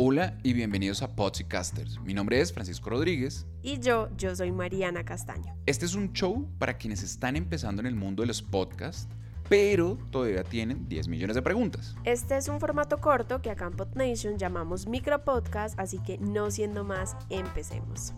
Hola 0.00 0.38
y 0.44 0.52
bienvenidos 0.52 1.02
a 1.02 1.16
Podcasters. 1.16 1.98
Mi 2.02 2.14
nombre 2.14 2.40
es 2.40 2.52
Francisco 2.52 2.88
Rodríguez. 2.88 3.48
Y 3.64 3.80
yo, 3.80 4.08
yo 4.16 4.36
soy 4.36 4.52
Mariana 4.52 5.04
Castaño. 5.04 5.56
Este 5.66 5.86
es 5.86 5.96
un 5.96 6.12
show 6.12 6.48
para 6.60 6.78
quienes 6.78 7.02
están 7.02 7.34
empezando 7.34 7.80
en 7.80 7.86
el 7.86 7.96
mundo 7.96 8.22
de 8.22 8.28
los 8.28 8.40
podcasts, 8.40 9.08
pero 9.48 9.98
todavía 10.12 10.44
tienen 10.44 10.88
10 10.88 11.08
millones 11.08 11.34
de 11.34 11.42
preguntas. 11.42 11.96
Este 12.04 12.36
es 12.36 12.46
un 12.46 12.60
formato 12.60 12.98
corto 12.98 13.42
que 13.42 13.50
acá 13.50 13.66
en 13.66 13.72
PodNation 13.72 14.38
llamamos 14.38 14.86
micropodcast, 14.86 15.76
así 15.80 15.98
que 15.98 16.16
no 16.18 16.52
siendo 16.52 16.84
más, 16.84 17.16
empecemos. 17.28 18.12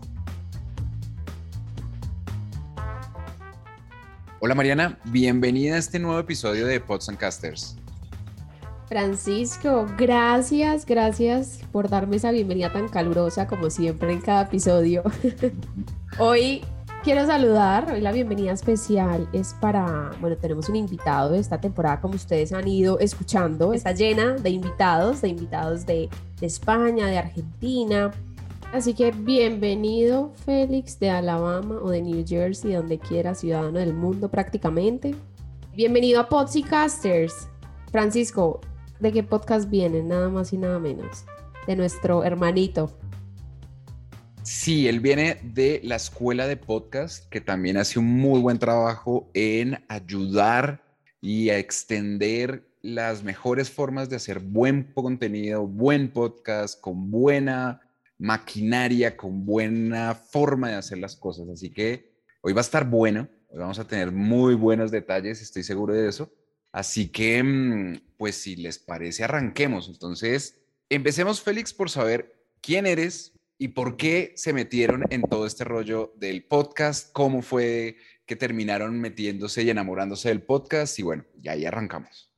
Hola 4.41 4.55
Mariana, 4.55 4.99
bienvenida 5.05 5.77
a 5.77 5.79
este 5.79 5.99
nuevo 5.99 6.19
episodio 6.19 6.67
de 6.67 6.79
Podcasters. 6.79 7.80
Francisco, 8.91 9.87
gracias, 9.97 10.85
gracias 10.85 11.61
por 11.71 11.89
darme 11.89 12.17
esa 12.17 12.33
bienvenida 12.33 12.73
tan 12.73 12.89
calurosa 12.89 13.47
como 13.47 13.71
siempre 13.71 14.13
en 14.13 14.21
cada 14.21 14.43
episodio. 14.43 15.05
hoy 16.19 16.65
quiero 17.05 17.25
saludar, 17.25 17.93
hoy 17.93 18.01
la 18.01 18.11
bienvenida 18.11 18.51
especial 18.51 19.29
es 19.33 19.55
para, 19.61 20.11
bueno, 20.21 20.37
tenemos 20.37 20.69
un 20.69 20.75
invitado 20.75 21.31
de 21.31 21.39
esta 21.39 21.61
temporada 21.61 22.01
como 22.01 22.17
ustedes 22.17 22.53
han 22.53 22.67
ido 22.67 22.99
escuchando, 22.99 23.73
está 23.75 23.93
llena 23.93 24.33
de 24.33 24.51
invitados, 24.51 25.21
de 25.21 25.29
invitados 25.29 25.87
de, 25.87 26.09
España, 26.41 27.07
de 27.07 27.19
Argentina. 27.19 28.11
Así 28.73 28.95
que 28.95 29.13
bienvenido 29.13 30.33
Félix 30.45 30.99
de 30.99 31.11
Alabama 31.11 31.79
o 31.81 31.91
de 31.91 32.03
New 32.03 32.25
Jersey, 32.27 32.73
donde 32.73 32.99
quiera, 32.99 33.37
ciudadano 33.37 33.79
del 33.79 33.95
mundo 33.95 34.29
prácticamente. 34.29 35.15
Bienvenido 35.77 36.19
a 36.19 36.29
Podcasters. 36.29 37.47
Francisco, 37.93 38.61
de 39.01 39.13
qué 39.13 39.23
podcast 39.23 39.71
viene, 39.71 40.03
nada 40.03 40.29
más 40.29 40.53
y 40.53 40.59
nada 40.59 40.79
menos. 40.79 41.25
De 41.67 41.77
nuestro 41.77 42.25
hermanito. 42.25 42.97
Sí, 44.43 44.89
él 44.89 45.01
viene 45.01 45.39
de 45.43 45.81
la 45.85 45.97
escuela 45.97 46.47
de 46.47 46.57
podcast, 46.57 47.29
que 47.29 47.41
también 47.41 47.77
hace 47.77 47.99
un 47.99 48.07
muy 48.07 48.41
buen 48.41 48.59
trabajo 48.59 49.31
en 49.35 49.85
ayudar 49.89 50.83
y 51.21 51.51
a 51.51 51.59
extender 51.59 52.67
las 52.83 53.23
mejores 53.23 53.71
formas 53.71 54.09
de 54.09 54.17
hacer 54.17 54.41
buen 54.41 54.93
contenido, 54.95 55.67
buen 55.67 56.11
podcast, 56.13 56.81
con 56.81 57.11
buena 57.11 57.81
maquinaria, 58.19 59.17
con 59.17 59.45
buena 59.45 60.15
forma 60.15 60.71
de 60.71 60.77
hacer 60.77 60.99
las 60.99 61.17
cosas. 61.17 61.49
Así 61.49 61.71
que 61.71 62.13
hoy 62.41 62.53
va 62.53 62.61
a 62.61 62.63
estar 62.63 62.89
bueno, 62.89 63.29
hoy 63.49 63.59
vamos 63.59 63.79
a 63.79 63.87
tener 63.87 64.11
muy 64.11 64.55
buenos 64.55 64.91
detalles, 64.91 65.43
estoy 65.43 65.63
seguro 65.63 65.95
de 65.95 66.09
eso. 66.09 66.33
Así 66.73 67.09
que, 67.09 67.43
mm, 67.43 68.01
pues 68.17 68.37
si 68.37 68.57
les 68.57 68.79
parece, 68.79 69.25
arranquemos. 69.25 69.89
Entonces, 69.89 70.63
empecemos, 70.89 71.41
Félix, 71.41 71.73
por 71.73 71.91
saber 71.91 72.47
quién 72.61 72.87
eres 72.87 73.33
y 73.59 73.69
por 73.69 73.97
qué 73.97 74.33
se 74.37 74.53
metieron 74.53 75.05
en 75.11 75.23
todo 75.23 75.47
este 75.47 75.65
rollo 75.65 76.13
del 76.17 76.45
podcast, 76.45 77.13
cómo 77.13 77.43
fue 77.43 77.97
que 78.25 78.37
terminaron 78.37 79.01
metiéndose 79.01 79.63
y 79.63 79.71
enamorándose 79.71 80.29
del 80.29 80.43
podcast 80.43 80.99
y 80.99 81.03
bueno, 81.03 81.25
ya 81.37 81.53
ahí 81.53 81.67
arrancamos. 81.67 82.31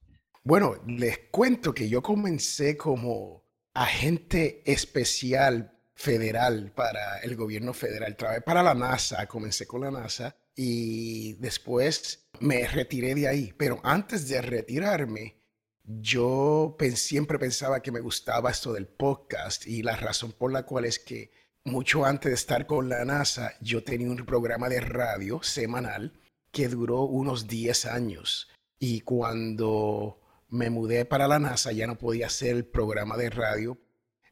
Bueno, 0.42 0.82
les 0.86 1.18
cuento 1.30 1.74
que 1.74 1.88
yo 1.88 2.02
comencé 2.02 2.76
como 2.76 3.44
agente 3.74 4.62
especial 4.64 5.78
federal 5.94 6.72
para 6.74 7.18
el 7.18 7.36
gobierno 7.36 7.72
federal. 7.72 8.16
Trabajé 8.16 8.40
para 8.40 8.62
la 8.62 8.74
NASA, 8.74 9.26
comencé 9.26 9.66
con 9.66 9.82
la 9.82 9.90
NASA 9.90 10.34
y 10.56 11.34
después 11.34 12.28
me 12.42 12.66
retiré 12.66 13.14
de 13.14 13.28
ahí. 13.28 13.54
Pero 13.56 13.80
antes 13.82 14.28
de 14.28 14.42
retirarme, 14.42 15.36
yo 15.84 16.76
siempre 16.94 17.38
pensaba 17.38 17.80
que 17.80 17.92
me 17.92 18.00
gustaba 18.00 18.50
esto 18.50 18.72
del 18.72 18.86
podcast 18.86 19.66
y 19.66 19.82
la 19.82 19.96
razón 19.96 20.32
por 20.32 20.52
la 20.52 20.64
cual 20.64 20.84
es 20.84 20.98
que 20.98 21.30
mucho 21.64 22.04
antes 22.04 22.30
de 22.30 22.34
estar 22.34 22.66
con 22.66 22.88
la 22.88 23.04
NASA, 23.04 23.54
yo 23.60 23.84
tenía 23.84 24.08
un 24.08 24.26
programa 24.26 24.68
de 24.68 24.80
radio 24.80 25.42
semanal 25.42 26.12
que 26.50 26.68
duró 26.68 27.02
unos 27.02 27.46
10 27.46 27.86
años. 27.86 28.50
Y 28.78 29.00
cuando 29.02 30.20
me 30.48 30.70
mudé 30.70 31.04
para 31.04 31.28
la 31.28 31.38
NASA 31.38 31.72
ya 31.72 31.86
no 31.86 31.96
podía 31.96 32.26
hacer 32.26 32.56
el 32.56 32.64
programa 32.64 33.16
de 33.16 33.30
radio. 33.30 33.78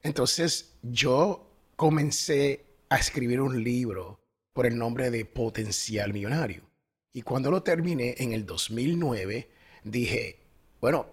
Entonces 0.03 0.79
yo 0.83 1.47
comencé 1.77 2.67
a 2.89 2.99
escribir 2.99 3.41
un 3.41 3.63
libro 3.63 4.21
por 4.53 4.67
el 4.67 4.77
nombre 4.77 5.11
de 5.11 5.25
Potencial 5.25 6.13
Millonario. 6.13 6.70
Y 7.13 7.23
cuando 7.23 7.51
lo 7.51 7.63
terminé 7.63 8.15
en 8.19 8.33
el 8.33 8.47
2009, 8.47 9.51
dije, 9.85 10.39
bueno, 10.81 11.07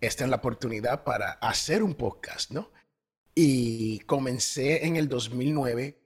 esta 0.00 0.24
es 0.24 0.30
la 0.30 0.36
oportunidad 0.36 1.04
para 1.04 1.32
hacer 1.32 1.82
un 1.82 1.94
podcast, 1.94 2.50
¿no? 2.50 2.70
Y 3.34 4.00
comencé 4.00 4.86
en 4.86 4.96
el 4.96 5.08
2009 5.08 5.98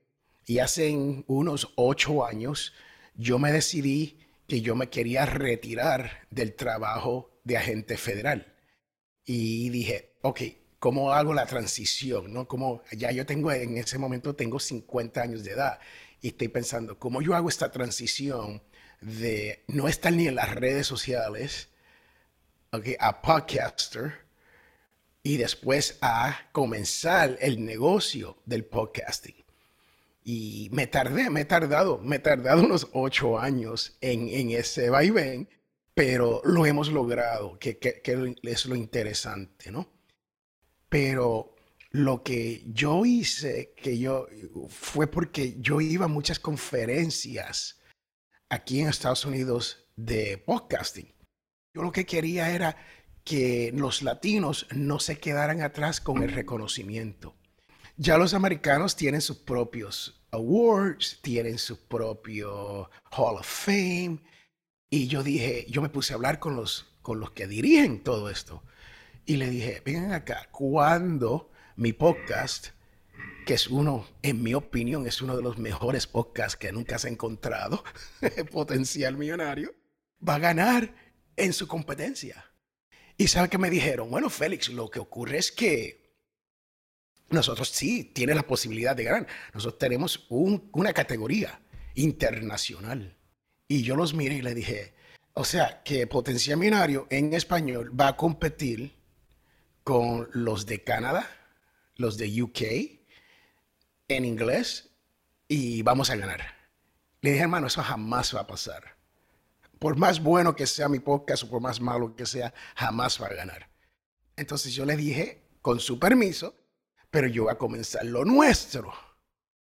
y 0.46 0.58
hace 0.58 0.90
unos 1.26 1.72
ocho 1.76 2.26
años 2.26 2.74
yo 3.14 3.38
me 3.38 3.50
decidí 3.50 4.18
que 4.46 4.60
yo 4.60 4.74
me 4.76 4.90
quería 4.90 5.24
retirar 5.24 6.26
del 6.30 6.54
trabajo 6.54 7.40
de 7.44 7.56
agente 7.56 7.96
federal. 7.96 8.54
Y 9.24 9.70
dije, 9.70 10.16
ok, 10.20 10.40
¿cómo 10.78 11.12
hago 11.12 11.32
la 11.32 11.46
transición? 11.46 12.32
¿no? 12.32 12.46
Como 12.46 12.82
ya 12.92 13.10
yo 13.10 13.24
tengo, 13.24 13.50
en 13.52 13.78
ese 13.78 13.96
momento 13.96 14.34
tengo 14.34 14.60
50 14.60 15.22
años 15.22 15.44
de 15.44 15.52
edad 15.52 15.78
y 16.20 16.28
estoy 16.28 16.48
pensando, 16.48 16.98
¿cómo 16.98 17.22
yo 17.22 17.34
hago 17.34 17.48
esta 17.48 17.70
transición 17.70 18.62
de 19.04 19.62
no 19.68 19.86
estar 19.86 20.12
ni 20.12 20.26
en 20.26 20.34
las 20.34 20.54
redes 20.54 20.86
sociales 20.86 21.68
a 22.98 23.22
podcaster 23.22 24.14
y 25.22 25.36
después 25.36 25.98
a 26.00 26.48
comenzar 26.52 27.36
el 27.40 27.64
negocio 27.64 28.38
del 28.46 28.64
podcasting? 28.64 29.36
Y 30.24 30.70
me 30.72 30.86
tardé, 30.86 31.28
me 31.28 31.42
he 31.42 31.44
tardado, 31.44 31.98
me 31.98 32.16
he 32.16 32.18
tardado 32.18 32.62
unos 32.62 32.88
ocho 32.92 33.38
años 33.38 33.96
en, 34.00 34.28
en 34.28 34.50
ese 34.52 34.88
vaivén, 34.88 35.48
pero 35.92 36.40
lo 36.44 36.64
hemos 36.64 36.88
logrado, 36.88 37.58
que, 37.58 37.78
que, 37.78 38.00
que 38.00 38.34
es 38.42 38.66
lo 38.66 38.74
interesante, 38.74 39.70
¿no? 39.70 39.88
Pero 40.88 41.54
lo 41.90 42.22
que 42.22 42.64
yo 42.72 43.04
hice, 43.04 43.74
que 43.76 43.98
yo, 43.98 44.26
fue 44.68 45.06
porque 45.06 45.56
yo 45.60 45.80
iba 45.80 46.06
a 46.06 46.08
muchas 46.08 46.40
conferencias 46.40 47.78
aquí 48.50 48.80
en 48.80 48.88
Estados 48.88 49.24
Unidos 49.24 49.86
de 49.96 50.38
podcasting. 50.38 51.14
Yo 51.74 51.82
lo 51.82 51.92
que 51.92 52.06
quería 52.06 52.50
era 52.50 52.76
que 53.24 53.72
los 53.74 54.02
latinos 54.02 54.66
no 54.74 55.00
se 55.00 55.18
quedaran 55.18 55.62
atrás 55.62 56.00
con 56.00 56.22
el 56.22 56.32
reconocimiento. 56.32 57.34
Ya 57.96 58.18
los 58.18 58.34
americanos 58.34 58.96
tienen 58.96 59.20
sus 59.20 59.38
propios 59.38 60.20
awards, 60.30 61.20
tienen 61.22 61.58
su 61.58 61.86
propio 61.86 62.90
Hall 63.12 63.36
of 63.38 63.46
Fame. 63.46 64.18
Y 64.90 65.06
yo 65.08 65.22
dije, 65.22 65.66
yo 65.68 65.80
me 65.80 65.88
puse 65.88 66.12
a 66.12 66.16
hablar 66.16 66.38
con 66.38 66.56
los, 66.56 66.86
con 67.02 67.20
los 67.20 67.30
que 67.30 67.46
dirigen 67.46 68.02
todo 68.02 68.28
esto. 68.28 68.62
Y 69.26 69.36
le 69.36 69.48
dije, 69.48 69.80
vengan 69.84 70.12
acá, 70.12 70.48
¿cuándo 70.50 71.50
mi 71.76 71.92
podcast, 71.92 72.68
que 73.44 73.54
es 73.54 73.68
uno, 73.68 74.06
en 74.22 74.42
mi 74.42 74.54
opinión, 74.54 75.06
es 75.06 75.22
uno 75.22 75.36
de 75.36 75.42
los 75.42 75.58
mejores 75.58 76.06
podcasts 76.06 76.56
que 76.56 76.72
nunca 76.72 76.98
se 76.98 77.08
ha 77.08 77.10
encontrado, 77.10 77.84
potencial 78.50 79.16
millonario, 79.16 79.74
va 80.26 80.36
a 80.36 80.40
ganar 80.40 80.94
en 81.36 81.52
su 81.52 81.68
competencia. 81.68 82.50
Y 83.16 83.28
sabe 83.28 83.48
que 83.48 83.58
me 83.58 83.70
dijeron, 83.70 84.10
bueno, 84.10 84.28
Félix, 84.30 84.68
lo 84.70 84.90
que 84.90 84.98
ocurre 84.98 85.38
es 85.38 85.52
que 85.52 86.04
nosotros 87.30 87.68
sí 87.68 88.04
tiene 88.04 88.34
la 88.34 88.46
posibilidad 88.46 88.96
de 88.96 89.04
ganar. 89.04 89.26
Nosotros 89.52 89.78
tenemos 89.78 90.26
una 90.28 90.92
categoría 90.92 91.60
internacional. 91.94 93.16
Y 93.68 93.82
yo 93.82 93.96
los 93.96 94.14
miré 94.14 94.36
y 94.36 94.42
le 94.42 94.54
dije, 94.54 94.94
o 95.32 95.44
sea, 95.44 95.82
que 95.82 96.06
Potencial 96.06 96.58
Millonario 96.58 97.06
en 97.10 97.32
español 97.34 97.98
va 97.98 98.08
a 98.08 98.16
competir 98.16 98.94
con 99.82 100.28
los 100.32 100.66
de 100.66 100.82
Canadá, 100.82 101.28
los 101.96 102.16
de 102.18 102.42
UK 102.42 103.03
en 104.08 104.24
inglés 104.24 104.90
y 105.48 105.82
vamos 105.82 106.10
a 106.10 106.16
ganar. 106.16 106.40
Le 107.20 107.30
dije, 107.30 107.42
hermano, 107.42 107.66
eso 107.68 107.82
jamás 107.82 108.34
va 108.34 108.40
a 108.40 108.46
pasar. 108.46 108.96
Por 109.78 109.96
más 109.96 110.22
bueno 110.22 110.54
que 110.54 110.66
sea 110.66 110.88
mi 110.88 110.98
podcast 110.98 111.44
o 111.44 111.50
por 111.50 111.60
más 111.60 111.80
malo 111.80 112.14
que 112.14 112.26
sea, 112.26 112.52
jamás 112.74 113.20
va 113.20 113.26
a 113.26 113.34
ganar. 113.34 113.68
Entonces 114.36 114.74
yo 114.74 114.84
le 114.84 114.96
dije, 114.96 115.42
con 115.62 115.80
su 115.80 115.98
permiso, 115.98 116.54
pero 117.10 117.28
yo 117.28 117.44
voy 117.44 117.52
a 117.52 117.58
comenzar 117.58 118.04
lo 118.04 118.24
nuestro. 118.24 118.92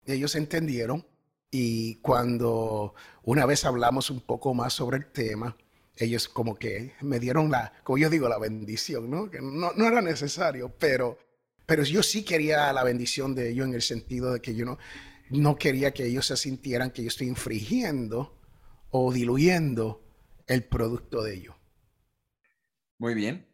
ellos 0.06 0.34
entendieron 0.34 1.06
y 1.50 1.96
cuando 1.96 2.94
una 3.22 3.46
vez 3.46 3.64
hablamos 3.64 4.10
un 4.10 4.20
poco 4.20 4.54
más 4.54 4.72
sobre 4.72 4.98
el 4.98 5.06
tema, 5.12 5.56
ellos 5.96 6.28
como 6.28 6.56
que 6.56 6.94
me 7.00 7.20
dieron 7.20 7.50
la, 7.50 7.72
como 7.84 7.98
yo 7.98 8.10
digo, 8.10 8.28
la 8.28 8.38
bendición, 8.38 9.08
¿no? 9.08 9.30
Que 9.30 9.40
no 9.40 9.86
era 9.86 10.02
necesario, 10.02 10.74
pero, 10.78 11.18
pero 11.66 11.82
yo 11.84 12.02
sí 12.02 12.24
quería 12.24 12.72
la 12.72 12.84
bendición 12.84 13.34
de 13.34 13.50
ellos 13.50 13.66
en 13.66 13.74
el 13.74 13.82
sentido 13.82 14.32
de 14.32 14.40
que 14.40 14.54
yo 14.54 14.64
no, 14.64 14.78
no 15.30 15.56
quería 15.56 15.92
que 15.92 16.06
ellos 16.06 16.26
se 16.26 16.36
sintieran 16.36 16.90
que 16.90 17.02
yo 17.02 17.08
estoy 17.08 17.28
infringiendo 17.28 18.38
o 18.90 19.12
diluyendo 19.12 20.04
el 20.46 20.64
producto 20.64 21.22
de 21.22 21.34
ellos. 21.34 21.56
Muy 22.98 23.14
bien. 23.14 23.46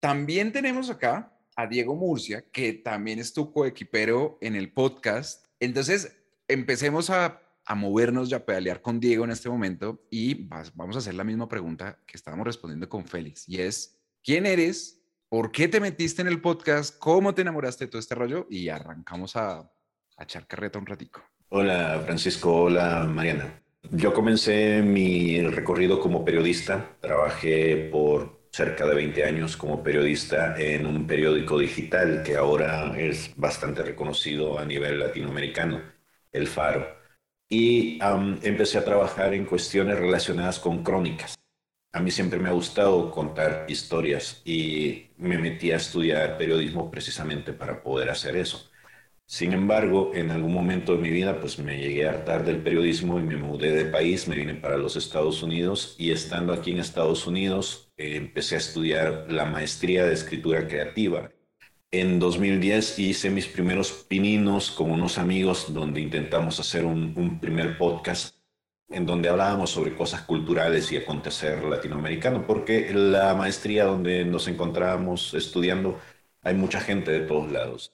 También 0.00 0.52
tenemos 0.52 0.90
acá 0.90 1.34
a 1.56 1.66
Diego 1.66 1.94
Murcia, 1.94 2.44
que 2.50 2.72
también 2.72 3.18
es 3.18 3.32
tu 3.32 3.52
coequipero 3.52 4.38
en 4.40 4.54
el 4.54 4.72
podcast. 4.72 5.46
Entonces, 5.60 6.16
empecemos 6.48 7.10
a, 7.10 7.40
movernos 7.74 8.30
y 8.30 8.34
a 8.34 8.44
pedalear 8.44 8.82
con 8.82 9.00
Diego 9.00 9.24
en 9.24 9.30
este 9.30 9.48
momento 9.48 10.06
y 10.10 10.46
vamos 10.74 10.96
a 10.96 10.98
hacer 10.98 11.14
la 11.14 11.24
misma 11.24 11.48
pregunta 11.48 11.98
que 12.06 12.18
estábamos 12.18 12.46
respondiendo 12.46 12.86
con 12.90 13.06
Félix 13.06 13.48
y 13.48 13.58
es, 13.58 13.98
¿quién 14.22 14.44
eres? 14.44 15.02
¿Por 15.34 15.50
qué 15.50 15.66
te 15.66 15.80
metiste 15.80 16.22
en 16.22 16.28
el 16.28 16.40
podcast? 16.40 16.96
¿Cómo 16.96 17.34
te 17.34 17.42
enamoraste 17.42 17.86
de 17.86 17.90
todo 17.90 17.98
este 17.98 18.14
rollo? 18.14 18.46
Y 18.48 18.68
arrancamos 18.68 19.34
a, 19.34 19.58
a 19.58 20.22
echar 20.22 20.46
carreta 20.46 20.78
un 20.78 20.86
ratico. 20.86 21.24
Hola 21.48 22.00
Francisco, 22.04 22.54
hola 22.54 23.02
Mariana. 23.02 23.60
Yo 23.90 24.14
comencé 24.14 24.80
mi 24.80 25.40
recorrido 25.42 25.98
como 25.98 26.24
periodista, 26.24 26.96
trabajé 27.00 27.88
por 27.90 28.46
cerca 28.52 28.86
de 28.86 28.94
20 28.94 29.24
años 29.24 29.56
como 29.56 29.82
periodista 29.82 30.54
en 30.56 30.86
un 30.86 31.04
periódico 31.04 31.58
digital 31.58 32.22
que 32.22 32.36
ahora 32.36 32.96
es 32.96 33.32
bastante 33.34 33.82
reconocido 33.82 34.56
a 34.56 34.64
nivel 34.64 35.00
latinoamericano, 35.00 35.82
El 36.30 36.46
Faro. 36.46 36.86
Y 37.48 37.98
empecé 38.44 38.78
a 38.78 38.84
trabajar 38.84 39.34
en 39.34 39.46
cuestiones 39.46 39.98
relacionadas 39.98 40.60
con 40.60 40.84
crónicas. 40.84 41.34
A 41.94 42.00
mí 42.00 42.10
siempre 42.10 42.40
me 42.40 42.48
ha 42.48 42.52
gustado 42.52 43.12
contar 43.12 43.66
historias 43.68 44.42
y 44.44 45.10
me 45.16 45.38
metí 45.38 45.70
a 45.70 45.76
estudiar 45.76 46.36
periodismo 46.36 46.90
precisamente 46.90 47.52
para 47.52 47.84
poder 47.84 48.10
hacer 48.10 48.34
eso. 48.34 48.68
Sin 49.26 49.52
embargo, 49.52 50.10
en 50.12 50.32
algún 50.32 50.52
momento 50.52 50.96
de 50.96 50.98
mi 51.02 51.10
vida, 51.10 51.38
pues 51.40 51.56
me 51.60 51.78
llegué 51.78 52.08
a 52.08 52.10
hartar 52.10 52.44
del 52.44 52.64
periodismo 52.64 53.20
y 53.20 53.22
me 53.22 53.36
mudé 53.36 53.70
de 53.70 53.84
país, 53.84 54.26
me 54.26 54.34
vine 54.34 54.54
para 54.56 54.76
los 54.76 54.96
Estados 54.96 55.44
Unidos 55.44 55.94
y 55.96 56.10
estando 56.10 56.52
aquí 56.52 56.72
en 56.72 56.80
Estados 56.80 57.28
Unidos 57.28 57.92
eh, 57.96 58.16
empecé 58.16 58.56
a 58.56 58.58
estudiar 58.58 59.26
la 59.28 59.44
maestría 59.44 60.04
de 60.04 60.14
escritura 60.14 60.66
creativa. 60.66 61.30
En 61.92 62.18
2010 62.18 62.98
hice 62.98 63.30
mis 63.30 63.46
primeros 63.46 63.92
pininos 64.08 64.72
con 64.72 64.90
unos 64.90 65.16
amigos 65.16 65.72
donde 65.72 66.00
intentamos 66.00 66.58
hacer 66.58 66.84
un, 66.84 67.14
un 67.16 67.38
primer 67.38 67.78
podcast 67.78 68.33
en 68.94 69.06
donde 69.06 69.28
hablábamos 69.28 69.70
sobre 69.70 69.94
cosas 69.94 70.22
culturales 70.22 70.90
y 70.92 70.96
acontecer 70.96 71.64
latinoamericano, 71.64 72.46
porque 72.46 72.92
la 72.94 73.34
maestría 73.34 73.84
donde 73.84 74.24
nos 74.24 74.48
encontrábamos 74.48 75.34
estudiando 75.34 75.98
hay 76.42 76.54
mucha 76.54 76.80
gente 76.80 77.10
de 77.10 77.20
todos 77.20 77.50
lados. 77.50 77.92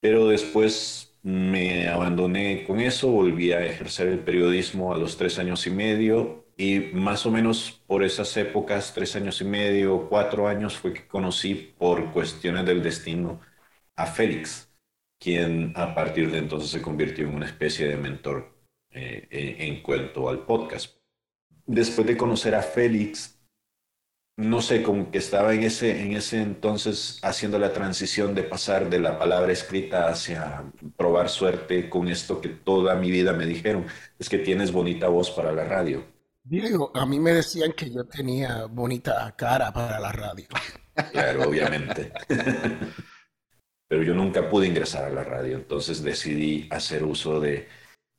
Pero 0.00 0.28
después 0.28 1.14
me 1.22 1.88
abandoné 1.88 2.64
con 2.66 2.80
eso, 2.80 3.08
volví 3.10 3.52
a 3.52 3.64
ejercer 3.64 4.08
el 4.08 4.20
periodismo 4.20 4.94
a 4.94 4.98
los 4.98 5.16
tres 5.16 5.38
años 5.38 5.66
y 5.66 5.70
medio 5.70 6.46
y 6.56 6.80
más 6.94 7.26
o 7.26 7.30
menos 7.30 7.82
por 7.86 8.02
esas 8.04 8.36
épocas, 8.36 8.92
tres 8.94 9.16
años 9.16 9.40
y 9.40 9.44
medio, 9.44 10.08
cuatro 10.08 10.48
años, 10.48 10.76
fue 10.76 10.92
que 10.92 11.06
conocí 11.06 11.54
por 11.78 12.12
cuestiones 12.12 12.66
del 12.66 12.82
destino 12.82 13.40
a 13.96 14.06
Félix, 14.06 14.70
quien 15.18 15.72
a 15.76 15.94
partir 15.94 16.30
de 16.30 16.38
entonces 16.38 16.70
se 16.70 16.82
convirtió 16.82 17.26
en 17.26 17.34
una 17.34 17.46
especie 17.46 17.88
de 17.88 17.96
mentor 17.96 18.59
eh, 18.92 19.56
en 19.58 19.82
cuanto 19.82 20.28
al 20.28 20.44
podcast. 20.44 20.96
Después 21.66 22.06
de 22.06 22.16
conocer 22.16 22.54
a 22.54 22.62
Félix, 22.62 23.40
no 24.40 24.62
sé, 24.62 24.82
como 24.82 25.10
que 25.10 25.18
estaba 25.18 25.52
en 25.52 25.64
ese, 25.64 26.00
en 26.00 26.12
ese 26.12 26.40
entonces 26.40 27.18
haciendo 27.22 27.58
la 27.58 27.72
transición 27.72 28.34
de 28.34 28.42
pasar 28.42 28.88
de 28.88 28.98
la 28.98 29.18
palabra 29.18 29.52
escrita 29.52 30.08
hacia 30.08 30.64
probar 30.96 31.28
suerte 31.28 31.90
con 31.90 32.08
esto 32.08 32.40
que 32.40 32.48
toda 32.48 32.94
mi 32.94 33.10
vida 33.10 33.34
me 33.34 33.44
dijeron, 33.44 33.86
es 34.18 34.28
que 34.28 34.38
tienes 34.38 34.72
bonita 34.72 35.08
voz 35.08 35.30
para 35.30 35.52
la 35.52 35.64
radio. 35.64 36.04
Diego, 36.42 36.90
a 36.94 37.04
mí 37.04 37.20
me 37.20 37.34
decían 37.34 37.72
que 37.74 37.90
yo 37.90 38.04
tenía 38.06 38.64
bonita 38.64 39.34
cara 39.36 39.72
para 39.72 40.00
la 40.00 40.10
radio. 40.10 40.48
Claro, 41.12 41.48
obviamente. 41.48 42.12
Pero 43.88 44.02
yo 44.02 44.14
nunca 44.14 44.48
pude 44.48 44.68
ingresar 44.68 45.04
a 45.04 45.10
la 45.10 45.24
radio, 45.24 45.56
entonces 45.56 46.02
decidí 46.02 46.66
hacer 46.70 47.04
uso 47.04 47.40
de 47.40 47.68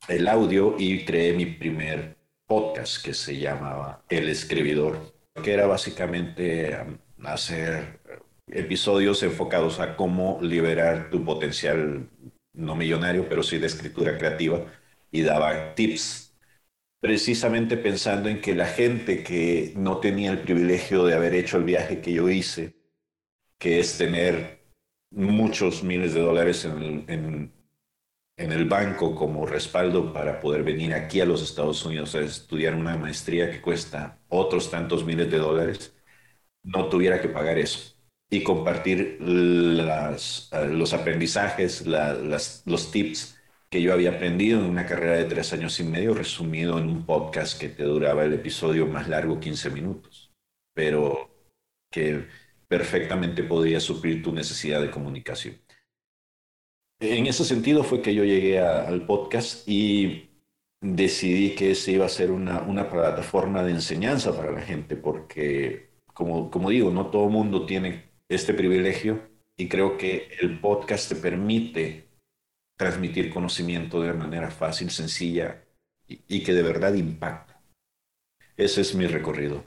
el 0.07 0.27
audio 0.27 0.75
y 0.77 1.05
creé 1.05 1.33
mi 1.33 1.45
primer 1.45 2.17
podcast 2.47 3.03
que 3.03 3.13
se 3.13 3.37
llamaba 3.37 4.03
El 4.09 4.29
Escribidor 4.29 5.21
que 5.43 5.53
era 5.53 5.65
básicamente 5.65 6.75
um, 6.75 6.97
hacer 7.25 7.99
episodios 8.47 9.23
enfocados 9.23 9.79
a 9.79 9.95
cómo 9.95 10.39
liberar 10.41 11.09
tu 11.09 11.23
potencial 11.23 12.09
no 12.53 12.75
millonario, 12.75 13.29
pero 13.29 13.43
sí 13.43 13.57
de 13.57 13.67
escritura 13.67 14.17
creativa, 14.17 14.65
y 15.09 15.21
daba 15.21 15.73
tips, 15.73 16.37
precisamente 16.99 17.77
pensando 17.77 18.29
en 18.29 18.41
que 18.41 18.55
la 18.55 18.65
gente 18.65 19.23
que 19.23 19.73
no 19.77 19.99
tenía 19.99 20.31
el 20.31 20.39
privilegio 20.39 21.05
de 21.05 21.15
haber 21.15 21.33
hecho 21.33 21.57
el 21.57 21.63
viaje 21.63 22.01
que 22.01 22.11
yo 22.13 22.29
hice, 22.29 22.75
que 23.57 23.79
es 23.79 23.97
tener 23.97 24.65
muchos 25.11 25.83
miles 25.83 26.13
de 26.13 26.21
dólares 26.21 26.65
en, 26.65 27.05
en 27.07 27.53
en 28.43 28.51
el 28.51 28.65
banco 28.65 29.15
como 29.15 29.45
respaldo 29.45 30.13
para 30.13 30.39
poder 30.39 30.63
venir 30.63 30.93
aquí 30.93 31.21
a 31.21 31.25
los 31.25 31.41
Estados 31.41 31.85
Unidos 31.85 32.15
a 32.15 32.21
estudiar 32.21 32.75
una 32.75 32.97
maestría 32.97 33.51
que 33.51 33.61
cuesta 33.61 34.19
otros 34.29 34.71
tantos 34.71 35.05
miles 35.05 35.29
de 35.31 35.37
dólares, 35.37 35.95
no 36.63 36.89
tuviera 36.89 37.21
que 37.21 37.29
pagar 37.29 37.57
eso 37.57 37.95
y 38.29 38.43
compartir 38.43 39.17
las, 39.21 40.49
eh, 40.53 40.67
los 40.67 40.93
aprendizajes, 40.93 41.85
los 41.85 42.91
tips 42.91 43.37
que 43.69 43.81
yo 43.81 43.93
había 43.93 44.11
aprendido 44.11 44.59
en 44.59 44.65
una 44.65 44.85
carrera 44.85 45.17
de 45.17 45.25
tres 45.25 45.53
años 45.53 45.79
y 45.79 45.83
medio, 45.83 46.13
resumido 46.13 46.77
en 46.77 46.89
un 46.89 47.05
podcast 47.05 47.59
que 47.59 47.69
te 47.69 47.83
duraba 47.83 48.25
el 48.25 48.33
episodio 48.33 48.85
más 48.87 49.07
largo, 49.07 49.39
15 49.39 49.69
minutos, 49.69 50.31
pero 50.73 51.29
que 51.91 52.27
perfectamente 52.67 53.43
podía 53.43 53.79
suplir 53.79 54.23
tu 54.23 54.33
necesidad 54.33 54.81
de 54.81 54.91
comunicación. 54.91 55.61
En 57.01 57.25
ese 57.25 57.43
sentido 57.43 57.83
fue 57.83 58.03
que 58.03 58.13
yo 58.13 58.23
llegué 58.23 58.59
al 58.59 59.07
podcast 59.07 59.67
y 59.67 60.29
decidí 60.81 61.55
que 61.55 61.71
ese 61.71 61.93
iba 61.93 62.05
a 62.05 62.09
ser 62.09 62.29
una, 62.29 62.61
una 62.61 62.91
plataforma 62.91 63.63
de 63.63 63.71
enseñanza 63.71 64.37
para 64.37 64.51
la 64.51 64.61
gente, 64.61 64.95
porque, 64.95 65.89
como, 66.13 66.51
como 66.51 66.69
digo, 66.69 66.91
no 66.91 67.09
todo 67.09 67.27
mundo 67.27 67.65
tiene 67.65 68.11
este 68.29 68.53
privilegio 68.53 69.19
y 69.57 69.67
creo 69.67 69.97
que 69.97 70.29
el 70.41 70.59
podcast 70.59 71.09
te 71.09 71.15
permite 71.15 72.07
transmitir 72.77 73.33
conocimiento 73.33 73.99
de 74.01 74.13
manera 74.13 74.51
fácil, 74.51 74.91
sencilla 74.91 75.63
y, 76.07 76.43
que 76.43 76.53
de 76.53 76.61
verdad 76.61 76.93
impacta. 76.93 77.63
Ese 78.57 78.81
es 78.81 78.93
mi 78.93 79.07
recorrido. 79.07 79.63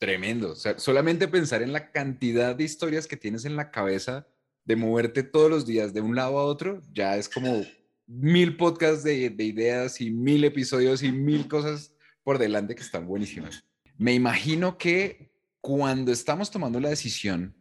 Tremendo. 0.00 0.56
Solamente 0.56 1.28
pensar 1.28 1.62
en 1.62 1.72
la 1.72 1.92
cantidad 1.92 2.56
de 2.56 2.64
historias 2.64 3.06
que 3.06 3.16
tienes 3.16 3.44
en 3.44 3.54
la 3.54 3.70
cabeza 3.70 4.26
de 4.64 4.76
moverte 4.76 5.22
todos 5.22 5.50
los 5.50 5.66
días 5.66 5.92
de 5.92 6.00
un 6.00 6.14
lado 6.14 6.38
a 6.38 6.44
otro, 6.44 6.82
ya 6.92 7.16
es 7.16 7.28
como 7.28 7.64
mil 8.06 8.56
podcasts 8.56 9.04
de, 9.04 9.34
ideas 9.38 10.00
y 10.00 10.10
mil 10.10 10.44
episodios 10.44 11.02
y 11.02 11.10
mil 11.12 11.48
cosas 11.48 11.94
por 12.22 12.38
delante 12.38 12.74
que 12.74 12.82
están 12.82 13.06
buenísimas. 13.06 13.64
Me 13.96 14.14
imagino 14.14 14.78
que 14.78 15.32
cuando 15.60 16.12
estamos 16.12 16.50
tomando 16.50 16.80
la 16.80 16.90
decisión 16.90 17.56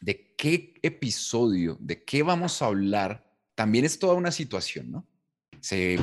de 0.00 0.34
qué 0.36 0.74
episodio, 0.82 1.76
de 1.80 2.04
qué 2.04 2.22
vamos 2.22 2.60
a 2.60 2.66
hablar, 2.66 3.26
también 3.54 3.84
es 3.84 3.98
toda 3.98 4.14
una 4.14 4.30
situación, 4.30 4.90
¿no? 4.90 5.06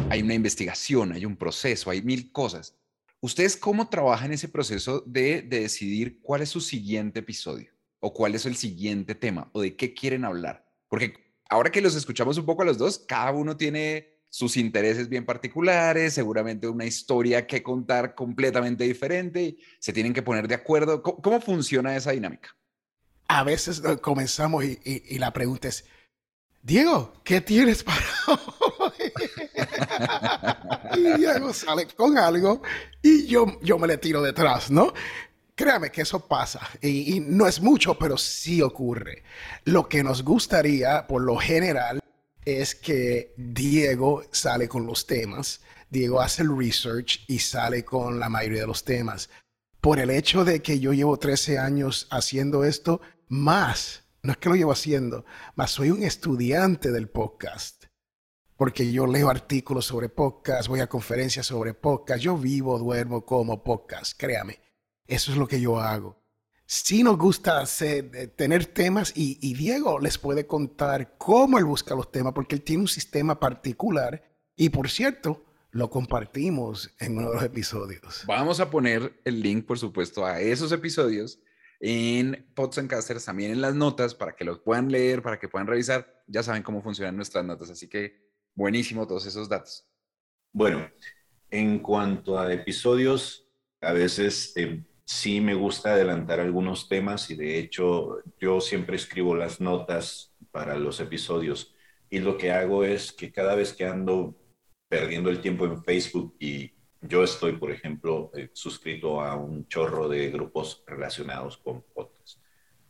Hay 0.09 0.21
una 0.21 0.33
investigación, 0.33 1.13
hay 1.13 1.25
un 1.25 1.37
proceso, 1.37 1.89
hay 1.89 2.01
mil 2.01 2.31
cosas. 2.31 2.75
¿Ustedes 3.21 3.55
cómo 3.55 3.87
trabajan 3.87 4.33
ese 4.33 4.49
proceso 4.49 5.01
de 5.05 5.41
decidir 5.41 6.19
cuál 6.21 6.41
es 6.41 6.49
su 6.49 6.59
siguiente 6.59 7.19
episodio? 7.19 7.72
O 8.05 8.13
cuál 8.13 8.35
es 8.35 8.45
el 8.45 8.57
siguiente 8.57 9.15
tema 9.15 9.49
o 9.53 9.61
de 9.61 9.77
qué 9.77 9.93
quieren 9.93 10.25
hablar. 10.25 10.69
Porque 10.89 11.13
ahora 11.49 11.71
que 11.71 11.79
los 11.79 11.95
escuchamos 11.95 12.37
un 12.37 12.45
poco 12.45 12.61
a 12.61 12.65
los 12.65 12.77
dos, 12.77 12.99
cada 13.07 13.31
uno 13.31 13.55
tiene 13.55 14.19
sus 14.27 14.57
intereses 14.57 15.07
bien 15.07 15.25
particulares, 15.25 16.13
seguramente 16.13 16.67
una 16.67 16.83
historia 16.83 17.47
que 17.47 17.63
contar 17.63 18.13
completamente 18.13 18.83
diferente, 18.83 19.55
se 19.79 19.93
tienen 19.93 20.11
que 20.11 20.21
poner 20.21 20.49
de 20.49 20.55
acuerdo. 20.55 21.01
¿Cómo, 21.01 21.39
funciona 21.39 21.95
esa 21.95 22.11
dinámica? 22.11 22.53
A 23.29 23.45
veces 23.45 23.81
eh, 23.85 23.97
comenzamos 24.01 24.65
y, 24.65 25.17
la 25.17 25.31
pregunta 25.31 25.69
es, 25.69 25.85
Diego, 26.61 27.13
¿qué 27.23 27.39
tienes 27.39 27.85
para 27.85 28.05
hoy? 28.27 29.13
y 30.97 31.19
Diego 31.19 31.53
sale 31.53 31.87
con 31.95 32.17
algo 32.17 32.61
y 33.01 33.27
yo, 33.27 33.59
yo 33.61 33.79
me 33.79 33.87
le 33.87 33.97
tiro 33.97 34.21
detrás, 34.21 34.69
¿no? 34.69 34.91
Créame 35.55 35.91
que 35.91 36.01
eso 36.01 36.27
pasa 36.27 36.67
y, 36.81 37.19
no 37.19 37.47
es 37.47 37.61
mucho, 37.61 37.97
pero 37.97 38.17
sí 38.17 38.61
ocurre. 38.61 39.23
Lo 39.65 39.87
que 39.87 40.03
nos 40.03 40.23
gustaría, 40.23 41.05
por 41.05 41.21
lo 41.21 41.37
general, 41.37 41.99
es 42.43 42.73
que 42.73 43.33
Diego 43.37 44.23
sale 44.31 44.67
con 44.67 44.87
los 44.87 45.05
temas, 45.05 45.61
Diego 45.89 46.21
hace 46.21 46.41
el 46.41 46.57
research 46.57 47.23
y 47.27 47.37
sale 47.37 47.85
con 47.85 48.19
la 48.19 48.29
mayoría 48.29 48.61
de 48.61 48.67
los 48.67 48.83
temas. 48.83 49.29
Por 49.79 49.99
el 49.99 50.09
hecho 50.09 50.43
de 50.43 50.61
que 50.61 50.79
yo 50.79 50.91
llevo 50.91 51.19
13 51.19 51.59
años 51.59 52.07
haciendo 52.09 52.63
esto, 52.63 53.01
más, 53.27 54.05
no 54.23 54.31
es 54.31 54.37
que 54.39 54.49
lo 54.49 54.55
llevo 54.55 54.71
haciendo, 54.71 55.23
más 55.55 55.69
soy 55.69 55.91
un 55.91 56.01
estudiante 56.01 56.91
del 56.91 57.09
podcast. 57.09 57.85
Porque 58.55 58.91
yo 58.91 59.05
leo 59.05 59.29
artículos 59.29 59.85
sobre 59.85 60.09
podcast, 60.09 60.67
voy 60.67 60.79
a 60.79 60.87
conferencias 60.87 61.45
sobre 61.45 61.75
podcast, 61.75 62.21
yo 62.21 62.37
vivo, 62.37 62.79
duermo 62.79 63.23
como 63.23 63.63
podcast, 63.63 64.17
créame. 64.17 64.62
Eso 65.07 65.31
es 65.31 65.37
lo 65.37 65.47
que 65.47 65.61
yo 65.61 65.79
hago 65.79 66.23
sí 66.73 67.03
nos 67.03 67.17
gusta 67.17 67.59
hacer, 67.59 68.09
eh, 68.15 68.27
tener 68.27 68.65
temas 68.65 69.13
y, 69.15 69.53
Diego 69.53 69.99
les 69.99 70.17
puede 70.17 70.47
contar 70.47 71.17
cómo 71.17 71.57
él 71.59 71.65
busca 71.65 71.95
los 71.95 72.11
temas, 72.11 72.33
porque 72.33 72.55
él 72.55 72.63
tiene 72.63 72.81
un 72.81 72.87
sistema 72.87 73.39
particular 73.39 74.23
y 74.55 74.69
por 74.69 74.89
cierto, 74.89 75.45
lo 75.71 75.89
compartimos 75.89 76.93
en 76.99 77.17
uno 77.17 77.29
de 77.29 77.35
los 77.35 77.43
episodios. 77.43 78.23
Vamos 78.27 78.59
a 78.59 78.69
poner 78.69 79.19
el 79.23 79.41
link, 79.41 79.65
por 79.65 79.79
supuesto, 79.79 80.25
a 80.25 80.39
esos 80.39 80.71
episodios 80.71 81.39
en 81.79 82.47
Pods 82.55 82.77
and 82.79 82.89
Casters, 82.89 83.25
también 83.25 83.51
en 83.51 83.61
las 83.61 83.75
notas, 83.75 84.15
para 84.15 84.35
que 84.35 84.45
los 84.45 84.59
puedan 84.59 84.91
leer, 84.91 85.21
para 85.21 85.39
que 85.39 85.49
puedan 85.49 85.67
revisar. 85.67 86.23
Ya 86.27 86.43
saben 86.43 86.63
cómo 86.63 86.81
funcionan 86.81 87.15
nuestras 87.15 87.43
notas, 87.43 87.69
así 87.69 87.87
que 87.87 88.31
buenísimo 88.55 89.07
todos 89.07 89.25
esos 89.25 89.49
datos. 89.49 89.87
Bueno, 90.51 90.87
en 91.49 91.79
cuanto 91.79 92.39
a 92.39 92.51
episodios, 92.51 93.47
a 93.81 93.93
veces... 93.93 94.53
Eh, 94.55 94.83
sí 95.05 95.41
me 95.41 95.53
gusta 95.53 95.93
adelantar 95.93 96.39
algunos 96.39 96.87
temas 96.87 97.29
y 97.29 97.35
de 97.35 97.59
hecho 97.59 98.19
yo 98.39 98.61
siempre 98.61 98.95
escribo 98.95 99.35
las 99.35 99.59
notas 99.59 100.33
para 100.51 100.77
los 100.77 100.99
episodios 100.99 101.75
y 102.09 102.19
lo 102.19 102.37
que 102.37 102.51
hago 102.51 102.83
es 102.83 103.11
que 103.11 103.31
cada 103.31 103.55
vez 103.55 103.73
que 103.73 103.85
ando 103.85 104.35
perdiendo 104.87 105.29
el 105.29 105.41
tiempo 105.41 105.65
en 105.65 105.83
Facebook 105.83 106.35
y 106.39 106.71
yo 107.01 107.23
estoy, 107.23 107.53
por 107.53 107.71
ejemplo, 107.71 108.31
eh, 108.33 108.49
suscrito 108.53 109.19
a 109.19 109.35
un 109.35 109.67
chorro 109.67 110.07
de 110.07 110.29
grupos 110.29 110.83
relacionados 110.87 111.57
con 111.57 111.81
podcasts. 111.81 112.39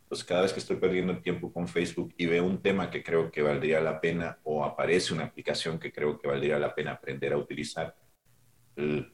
Entonces, 0.02 0.24
cada 0.24 0.42
vez 0.42 0.52
que 0.52 0.60
estoy 0.60 0.76
perdiendo 0.76 1.12
el 1.12 1.22
tiempo 1.22 1.52
con 1.52 1.66
Facebook 1.66 2.14
y 2.16 2.26
veo 2.26 2.44
un 2.44 2.62
tema 2.62 2.90
que 2.90 3.02
creo 3.02 3.30
que 3.30 3.42
valdría 3.42 3.80
la 3.80 4.00
pena 4.00 4.38
o 4.44 4.64
aparece 4.64 5.14
una 5.14 5.24
aplicación 5.24 5.78
que 5.78 5.90
creo 5.90 6.18
que 6.18 6.28
valdría 6.28 6.58
la 6.58 6.74
pena 6.74 6.92
aprender 6.92 7.32
a 7.32 7.38
utilizar, 7.38 7.96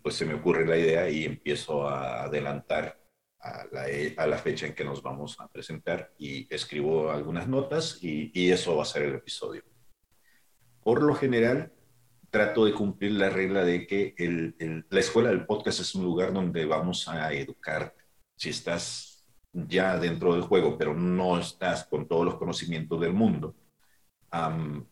pues 0.03 0.15
se 0.15 0.25
me 0.25 0.35
ocurre 0.35 0.67
la 0.67 0.77
idea 0.77 1.11
y 1.11 1.25
empiezo 1.25 1.89
a 1.89 2.25
adelantar 2.25 3.01
a 3.41 4.27
la, 4.27 4.39
fecha 4.39 4.67
en 4.67 4.75
que 4.75 4.85
nos 4.85 5.03
vamos 5.03 5.41
a 5.41 5.49
presentar 5.49 6.13
y 6.19 6.53
escribo 6.55 7.11
algunas 7.11 7.49
notas 7.49 7.99
y, 8.03 8.51
eso 8.51 8.77
va 8.77 8.83
a 8.83 8.87
ser 8.87 9.03
el 9.03 9.15
episodio. 9.15 9.63
Por 10.83 11.03
lo 11.03 11.15
general, 11.15 11.73
trato 12.31 12.65
de 12.65 12.75
cumplir 12.75 13.13
la 13.13 13.31
regla 13.31 13.65
de 13.65 13.87
que 13.87 14.15
la 14.91 15.01
escuela 15.01 15.31
del 15.31 15.47
podcast 15.47 15.81
es 15.81 15.95
un 15.95 16.05
lugar 16.05 16.33
donde 16.33 16.67
vamos 16.67 17.09
a 17.09 17.33
educar. 17.33 17.95
Si 18.37 18.51
estás 18.51 19.27
ya 19.53 19.99
dentro 19.99 20.35
del 20.35 20.43
juego, 20.43 20.77
pero 20.77 20.95
no 20.95 21.39
estás 21.39 21.85
con 21.85 22.07
todos 22.07 22.25
los 22.25 22.37
conocimientos 22.37 23.01
del 23.01 23.13
mundo, 23.13 23.57
um, 24.33 24.85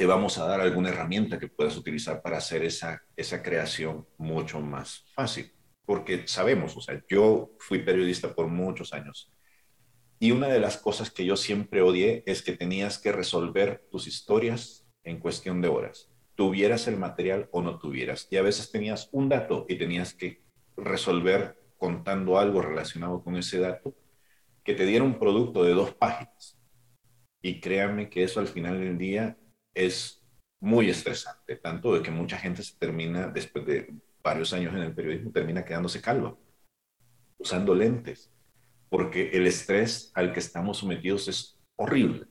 te 0.00 0.06
vamos 0.06 0.38
a 0.38 0.46
dar 0.46 0.62
alguna 0.62 0.88
herramienta 0.88 1.38
que 1.38 1.48
puedas 1.48 1.76
utilizar 1.76 2.22
para 2.22 2.38
hacer 2.38 2.64
esa, 2.64 3.02
esa 3.18 3.42
creación 3.42 4.08
mucho 4.16 4.58
más 4.58 5.04
fácil. 5.14 5.52
Porque 5.84 6.26
sabemos, 6.26 6.74
o 6.74 6.80
sea, 6.80 7.04
yo 7.06 7.50
fui 7.58 7.80
periodista 7.80 8.34
por 8.34 8.46
muchos 8.46 8.94
años. 8.94 9.30
Y 10.18 10.30
una 10.30 10.48
de 10.48 10.58
las 10.58 10.78
cosas 10.78 11.10
que 11.10 11.26
yo 11.26 11.36
siempre 11.36 11.82
odié 11.82 12.22
es 12.24 12.40
que 12.40 12.56
tenías 12.56 12.96
que 12.96 13.12
resolver 13.12 13.86
tus 13.90 14.06
historias 14.06 14.88
en 15.04 15.20
cuestión 15.20 15.60
de 15.60 15.68
horas. 15.68 16.10
Tuvieras 16.34 16.88
el 16.88 16.96
material 16.96 17.50
o 17.52 17.60
no 17.60 17.78
tuvieras. 17.78 18.26
Y 18.30 18.38
a 18.38 18.42
veces 18.42 18.70
tenías 18.72 19.10
un 19.12 19.28
dato 19.28 19.66
y 19.68 19.76
tenías 19.76 20.14
que 20.14 20.42
resolver 20.78 21.60
contando 21.76 22.38
algo 22.38 22.62
relacionado 22.62 23.22
con 23.22 23.36
ese 23.36 23.58
dato 23.58 23.94
que 24.64 24.72
te 24.72 24.86
diera 24.86 25.04
un 25.04 25.18
producto 25.18 25.62
de 25.62 25.74
dos 25.74 25.92
páginas. 25.92 26.58
Y 27.42 27.60
créanme 27.60 28.08
que 28.08 28.22
eso 28.22 28.40
al 28.40 28.48
final 28.48 28.80
del 28.80 28.96
día 28.96 29.36
es 29.74 30.22
muy 30.60 30.90
estresante, 30.90 31.56
tanto 31.56 31.94
de 31.94 32.02
que 32.02 32.10
mucha 32.10 32.38
gente 32.38 32.62
se 32.62 32.76
termina, 32.76 33.28
después 33.28 33.64
de 33.66 33.94
varios 34.22 34.52
años 34.52 34.74
en 34.74 34.80
el 34.80 34.94
periodismo, 34.94 35.32
termina 35.32 35.64
quedándose 35.64 36.00
calvo, 36.00 36.38
usando 37.38 37.74
lentes, 37.74 38.30
porque 38.88 39.30
el 39.30 39.46
estrés 39.46 40.10
al 40.14 40.32
que 40.32 40.40
estamos 40.40 40.78
sometidos 40.78 41.28
es 41.28 41.58
horrible. 41.76 42.26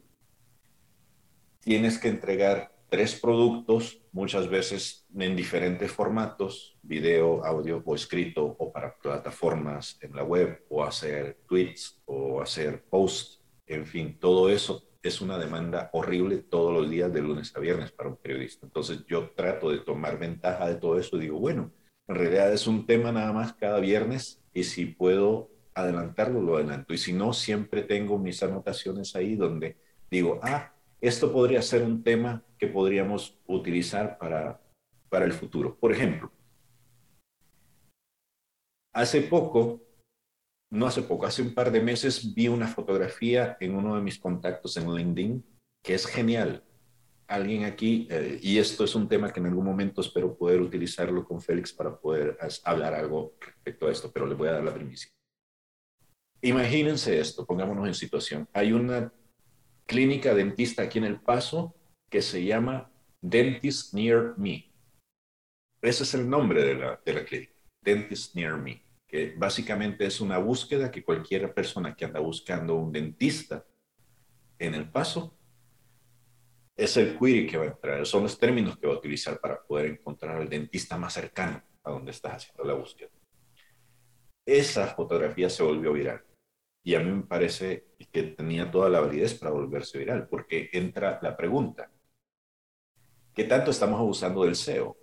Tienes 1.61 1.97
que 1.97 2.09
entregar 2.09 2.75
tres 2.89 3.19
productos, 3.19 4.01
muchas 4.11 4.47
veces 4.47 5.07
en 5.15 5.35
diferentes 5.35 5.91
formatos, 5.91 6.77
video, 6.81 7.43
audio 7.45 7.81
o 7.85 7.95
escrito, 7.95 8.45
o 8.45 8.71
para 8.71 8.97
plataformas 8.97 9.97
en 10.01 10.15
la 10.15 10.23
web, 10.23 10.65
o 10.69 10.83
hacer 10.83 11.39
tweets, 11.47 12.01
o 12.05 12.41
hacer 12.41 12.83
posts, 12.83 13.41
en 13.65 13.85
fin, 13.85 14.17
todo 14.19 14.49
eso 14.49 14.88
es 15.01 15.21
una 15.21 15.37
demanda 15.37 15.89
horrible 15.93 16.37
todos 16.37 16.73
los 16.73 16.89
días 16.89 17.11
de 17.13 17.21
lunes 17.21 17.55
a 17.55 17.59
viernes 17.59 17.91
para 17.91 18.09
un 18.09 18.17
periodista. 18.17 18.65
Entonces 18.65 19.05
yo 19.07 19.29
trato 19.31 19.71
de 19.71 19.79
tomar 19.79 20.19
ventaja 20.19 20.67
de 20.67 20.75
todo 20.75 20.99
eso 20.99 21.17
y 21.17 21.21
digo, 21.21 21.39
bueno, 21.39 21.71
en 22.07 22.15
realidad 22.15 22.51
es 22.51 22.67
un 22.67 22.85
tema 22.85 23.11
nada 23.11 23.31
más 23.31 23.53
cada 23.53 23.79
viernes 23.79 24.41
y 24.53 24.63
si 24.63 24.85
puedo 24.85 25.49
adelantarlo, 25.73 26.41
lo 26.41 26.57
adelanto. 26.57 26.93
Y 26.93 26.97
si 26.97 27.13
no, 27.13 27.33
siempre 27.33 27.83
tengo 27.83 28.17
mis 28.17 28.43
anotaciones 28.43 29.15
ahí 29.15 29.35
donde 29.35 29.77
digo, 30.09 30.39
ah, 30.43 30.73
esto 31.01 31.31
podría 31.31 31.61
ser 31.61 31.83
un 31.83 32.03
tema 32.03 32.43
que 32.57 32.67
podríamos 32.67 33.39
utilizar 33.47 34.17
para, 34.17 34.59
para 35.07 35.25
el 35.25 35.31
futuro. 35.31 35.77
Por 35.77 35.93
ejemplo, 35.93 36.31
hace 38.91 39.21
poco 39.21 39.81
no 40.71 40.85
hace 40.85 41.01
poco, 41.01 41.25
hace 41.25 41.41
un 41.41 41.53
par 41.53 41.71
de 41.71 41.81
meses 41.81 42.33
vi 42.33 42.47
una 42.47 42.67
fotografía 42.67 43.57
en 43.59 43.75
uno 43.75 43.95
de 43.95 44.01
mis 44.01 44.19
contactos 44.19 44.77
en 44.77 44.93
LinkedIn 44.93 45.43
que 45.83 45.93
es 45.93 46.05
genial. 46.05 46.63
Alguien 47.27 47.63
aquí, 47.63 48.07
eh, 48.09 48.39
y 48.41 48.57
esto 48.57 48.83
es 48.83 48.95
un 48.95 49.07
tema 49.07 49.31
que 49.31 49.39
en 49.39 49.47
algún 49.47 49.65
momento 49.65 50.01
espero 50.01 50.35
poder 50.35 50.61
utilizarlo 50.61 51.23
con 51.25 51.41
Félix 51.41 51.71
para 51.71 51.95
poder 51.95 52.37
hablar 52.63 52.93
algo 52.93 53.35
respecto 53.39 53.87
a 53.87 53.91
esto, 53.91 54.11
pero 54.11 54.25
le 54.25 54.35
voy 54.35 54.47
a 54.47 54.53
dar 54.53 54.63
la 54.63 54.73
primicia. 54.73 55.11
Imagínense 56.41 57.19
esto, 57.19 57.45
pongámonos 57.45 57.87
en 57.87 57.93
situación. 57.93 58.47
Hay 58.53 58.71
una 58.71 59.13
clínica 59.85 60.33
dentista 60.33 60.83
aquí 60.83 60.97
en 60.97 61.05
El 61.05 61.19
Paso 61.19 61.75
que 62.09 62.21
se 62.21 62.43
llama 62.43 62.91
Dentist 63.21 63.93
Near 63.93 64.35
Me. 64.37 64.71
Ese 65.81 66.03
es 66.03 66.13
el 66.13 66.29
nombre 66.29 66.63
de 66.63 66.75
la, 66.75 67.01
de 67.05 67.13
la 67.13 67.25
clínica, 67.25 67.53
Dentist 67.83 68.35
Near 68.35 68.57
Me 68.57 68.88
que 69.09 69.33
básicamente 69.35 70.05
es 70.05 70.21
una 70.21 70.37
búsqueda 70.37 70.91
que 70.91 71.03
cualquier 71.03 71.51
persona 71.51 71.95
que 71.95 72.05
anda 72.05 72.19
buscando 72.19 72.75
un 72.75 72.91
dentista 72.91 73.65
en 74.59 74.75
el 74.75 74.89
paso 74.91 75.35
es 76.77 76.95
el 76.95 77.17
query 77.17 77.47
que 77.47 77.57
va 77.57 77.63
a 77.65 77.67
entrar, 77.69 78.05
son 78.05 78.23
los 78.23 78.37
términos 78.37 78.77
que 78.77 78.87
va 78.87 78.93
a 78.93 78.97
utilizar 78.97 79.39
para 79.39 79.61
poder 79.61 79.87
encontrar 79.87 80.37
al 80.37 80.47
dentista 80.47 80.95
más 80.95 81.13
cercano 81.13 81.61
a 81.83 81.91
donde 81.91 82.11
estás 82.11 82.33
haciendo 82.33 82.63
la 82.63 82.75
búsqueda. 82.75 83.09
Esa 84.45 84.87
fotografía 84.87 85.49
se 85.49 85.63
volvió 85.63 85.91
viral 85.91 86.23
y 86.83 86.95
a 86.95 86.99
mí 86.99 87.11
me 87.11 87.23
parece 87.23 87.87
que 88.11 88.23
tenía 88.23 88.69
toda 88.69 88.89
la 88.89 89.01
validez 89.01 89.33
para 89.33 89.51
volverse 89.51 89.97
viral, 89.97 90.27
porque 90.29 90.69
entra 90.71 91.19
la 91.21 91.35
pregunta, 91.35 91.91
¿qué 93.33 93.43
tanto 93.43 93.71
estamos 93.71 93.99
abusando 93.99 94.43
del 94.43 94.55
SEO? 94.55 94.95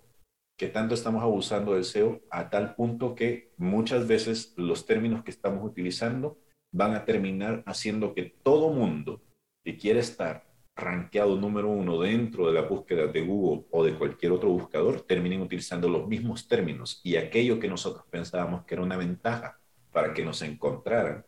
Que 0.57 0.67
tanto 0.67 0.95
estamos 0.95 1.21
abusando 1.21 1.75
del 1.75 1.85
SEO 1.85 2.21
a 2.31 2.49
tal 2.49 2.73
punto 2.73 3.13
que 3.13 3.53
muchas 3.57 4.07
veces 4.07 4.53
los 4.57 4.87
términos 4.87 5.23
que 5.23 5.29
estamos 5.29 5.63
utilizando 5.63 6.39
van 6.71 6.95
a 6.95 7.05
terminar 7.05 7.63
haciendo 7.67 8.13
que 8.15 8.23
todo 8.23 8.73
mundo 8.73 9.21
que 9.63 9.77
quiere 9.77 9.99
estar 9.99 10.47
rankeado 10.75 11.35
número 11.35 11.69
uno 11.69 11.99
dentro 11.99 12.47
de 12.47 12.53
la 12.53 12.61
búsqueda 12.61 13.07
de 13.07 13.21
Google 13.21 13.65
o 13.71 13.83
de 13.83 13.95
cualquier 13.95 14.31
otro 14.31 14.49
buscador, 14.49 15.01
terminen 15.01 15.41
utilizando 15.41 15.87
los 15.89 16.07
mismos 16.07 16.47
términos 16.47 17.01
y 17.03 17.15
aquello 17.17 17.59
que 17.59 17.67
nosotros 17.67 18.05
pensábamos 18.09 18.65
que 18.65 18.75
era 18.75 18.83
una 18.83 18.97
ventaja 18.97 19.59
para 19.91 20.13
que 20.13 20.25
nos 20.25 20.41
encontraran, 20.41 21.25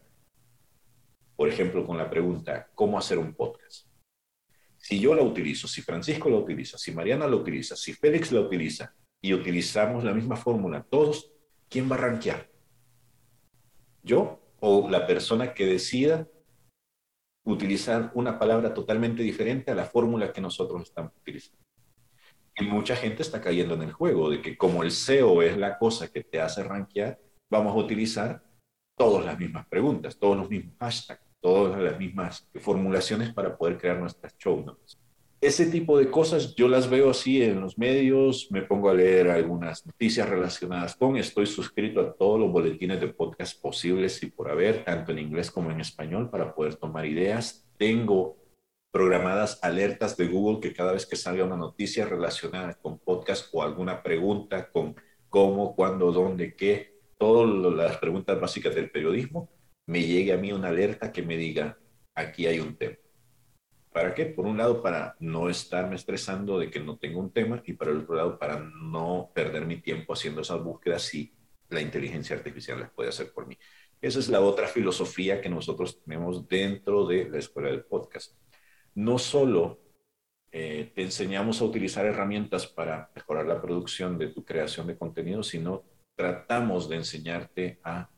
por 1.36 1.50
ejemplo, 1.50 1.86
con 1.86 1.98
la 1.98 2.10
pregunta, 2.10 2.70
¿cómo 2.76 2.98
hacer 2.98 3.18
un 3.18 3.34
podcast? 3.34 3.88
Si 4.78 5.00
yo 5.00 5.14
la 5.14 5.22
utilizo, 5.22 5.68
si 5.68 5.82
Francisco 5.82 6.30
la 6.30 6.38
utiliza, 6.38 6.78
si 6.78 6.92
Mariana 6.92 7.28
la 7.28 7.36
utiliza, 7.36 7.76
si 7.76 7.94
Félix 7.94 8.32
la 8.32 8.42
utiliza, 8.42 8.96
y 9.22 9.34
utilizamos 9.34 10.04
la 10.04 10.14
misma 10.14 10.36
fórmula 10.36 10.84
todos, 10.84 11.32
¿quién 11.70 11.92
va 11.92 11.96
a 11.96 12.00
rankear? 12.00 12.50
¿Yo 14.04 14.40
o 14.60 14.90
la 14.90 15.06
persona 15.06 15.54
que 15.54 15.66
decida 15.66 16.28
utilizar 17.46 18.12
una 18.14 18.38
palabra 18.38 18.74
totalmente 18.74 19.24
diferente 19.24 19.72
a 19.72 19.76
la 19.76 19.86
fórmula 19.86 20.32
que 20.32 20.42
nosotros 20.42 20.84
estamos 20.84 21.14
utilizando? 21.18 21.60
Y 22.56 22.66
mucha 22.66 22.96
gente 22.96 23.22
está 23.22 23.42
cayendo 23.42 23.76
en 23.76 23.84
el 23.84 23.94
juego 23.94 24.30
de 24.30 24.42
que 24.42 24.58
como 24.58 24.84
el 24.84 24.92
SEO 24.92 25.42
es 25.42 25.58
la 25.58 25.78
cosa 25.78 26.12
que 26.12 26.24
te 26.24 26.42
hace 26.42 26.64
rankear, 26.64 27.20
vamos 27.50 27.74
a 27.74 27.80
utilizar 27.80 28.44
todas 28.98 29.26
las 29.26 29.40
mismas 29.40 29.66
preguntas, 29.68 30.18
todos 30.18 30.36
los 30.36 30.50
mismos 30.50 30.76
hashtags, 30.80 31.24
todas 31.40 31.82
las 31.82 31.98
mismas 31.98 32.50
formulaciones 32.60 33.34
para 33.34 33.58
poder 33.58 33.78
crear 33.78 33.98
nuestras 33.98 34.38
show 34.38 34.62
notes. 34.64 34.99
Ese 35.42 35.68
tipo 35.68 35.98
de 35.98 36.12
cosas 36.12 36.54
yo 36.56 36.68
las 36.68 36.90
veo 36.90 37.10
así 37.10 37.42
en 37.42 37.62
los 37.62 37.78
medios, 37.78 38.48
me 38.52 38.62
pongo 38.62 38.90
a 38.90 38.94
leer 38.94 39.30
algunas 39.30 39.86
noticias 39.86 40.28
relacionadas 40.28 40.96
con, 40.96 41.16
estoy 41.16 41.46
suscrito 41.46 42.02
a 42.02 42.14
todos 42.14 42.40
los 42.40 42.52
boletines 42.52 43.00
de 43.00 43.08
podcast 43.08 43.60
posibles 43.62 44.22
y 44.22 44.28
por 44.28 44.52
haber, 44.52 44.84
tanto 44.84 45.14
en 45.14 45.20
inglés 45.20 45.50
como 45.50 45.72
en 45.72 45.80
español, 45.80 46.30
para 46.30 46.54
poder 46.54 46.76
tomar 46.76 47.06
ideas. 47.06 47.66
Tengo 47.78 48.38
programadas 48.92 49.60
alertas 49.64 50.18
de 50.18 50.28
Google 50.28 50.60
que 50.60 50.74
cada 50.74 50.92
vez 50.92 51.06
que 51.06 51.16
salga 51.16 51.46
una 51.46 51.56
noticia 51.56 52.06
relacionada 52.06 52.74
con 52.74 53.00
podcast 53.00 53.48
o 53.54 53.64
alguna 53.64 54.04
pregunta 54.04 54.70
con 54.70 54.96
cómo, 55.30 55.74
cuándo, 55.76 56.12
dónde, 56.12 56.56
qué, 56.56 57.00
todas 57.18 57.50
las 57.76 57.98
preguntas 57.98 58.42
básicas 58.42 58.76
del 58.76 58.92
periodismo, 58.92 59.50
me 59.86 60.04
llegue 60.04 60.34
a 60.34 60.38
mí 60.38 60.52
una 60.52 60.70
alerta 60.70 61.14
que 61.14 61.22
me 61.22 61.38
diga, 61.38 61.78
aquí 62.14 62.46
hay 62.46 62.60
un 62.60 62.76
tema. 62.76 62.98
¿Para 63.92 64.14
qué? 64.14 64.28
Por 64.28 64.46
un 64.46 64.58
lado, 64.58 64.82
para 64.82 65.16
no 65.20 65.50
estarme 65.50 65.96
estresando 65.96 66.60
de 66.60 66.70
que 66.70 66.80
no 66.80 66.98
tengo 66.98 67.20
un 67.20 67.32
tema 67.32 67.62
y 67.66 67.74
por 67.74 67.90
el 67.90 67.98
otro 67.98 68.16
lado, 68.16 68.38
para 68.38 68.60
no 68.60 69.32
perder 69.34 69.66
mi 69.66 69.82
tiempo 69.82 70.14
haciendo 70.14 70.42
esas 70.42 70.64
búsquedas 70.64 71.02
si 71.02 71.34
la 71.70 71.82
inteligencia 71.82 72.36
artificial 72.36 72.80
las 72.80 72.92
puede 72.92 73.10
hacer 73.10 73.32
por 73.34 73.48
mí. 73.48 73.58
Esa 74.02 74.20
es 74.20 74.30
la 74.30 74.42
otra 74.42 74.68
filosofía 74.68 75.42
que 75.42 75.50
nosotros 75.50 76.02
tenemos 76.04 76.48
dentro 76.48 77.06
de 77.06 77.30
la 77.30 77.40
escuela 77.40 77.70
del 77.70 77.84
podcast. 77.84 78.36
No 78.96 79.18
solo 79.18 79.80
eh, 80.52 80.92
te 80.96 81.04
enseñamos 81.04 81.62
a 81.62 81.66
utilizar 81.66 82.06
herramientas 82.06 82.66
para 82.66 83.12
mejorar 83.16 83.46
la 83.46 83.62
producción 83.62 84.18
de 84.18 84.28
tu 84.28 84.46
creación 84.46 84.88
de 84.88 84.98
contenido, 84.98 85.44
sino 85.44 85.84
tratamos 86.16 86.90
de 86.90 86.96
enseñarte 86.96 87.80
a 87.84 88.10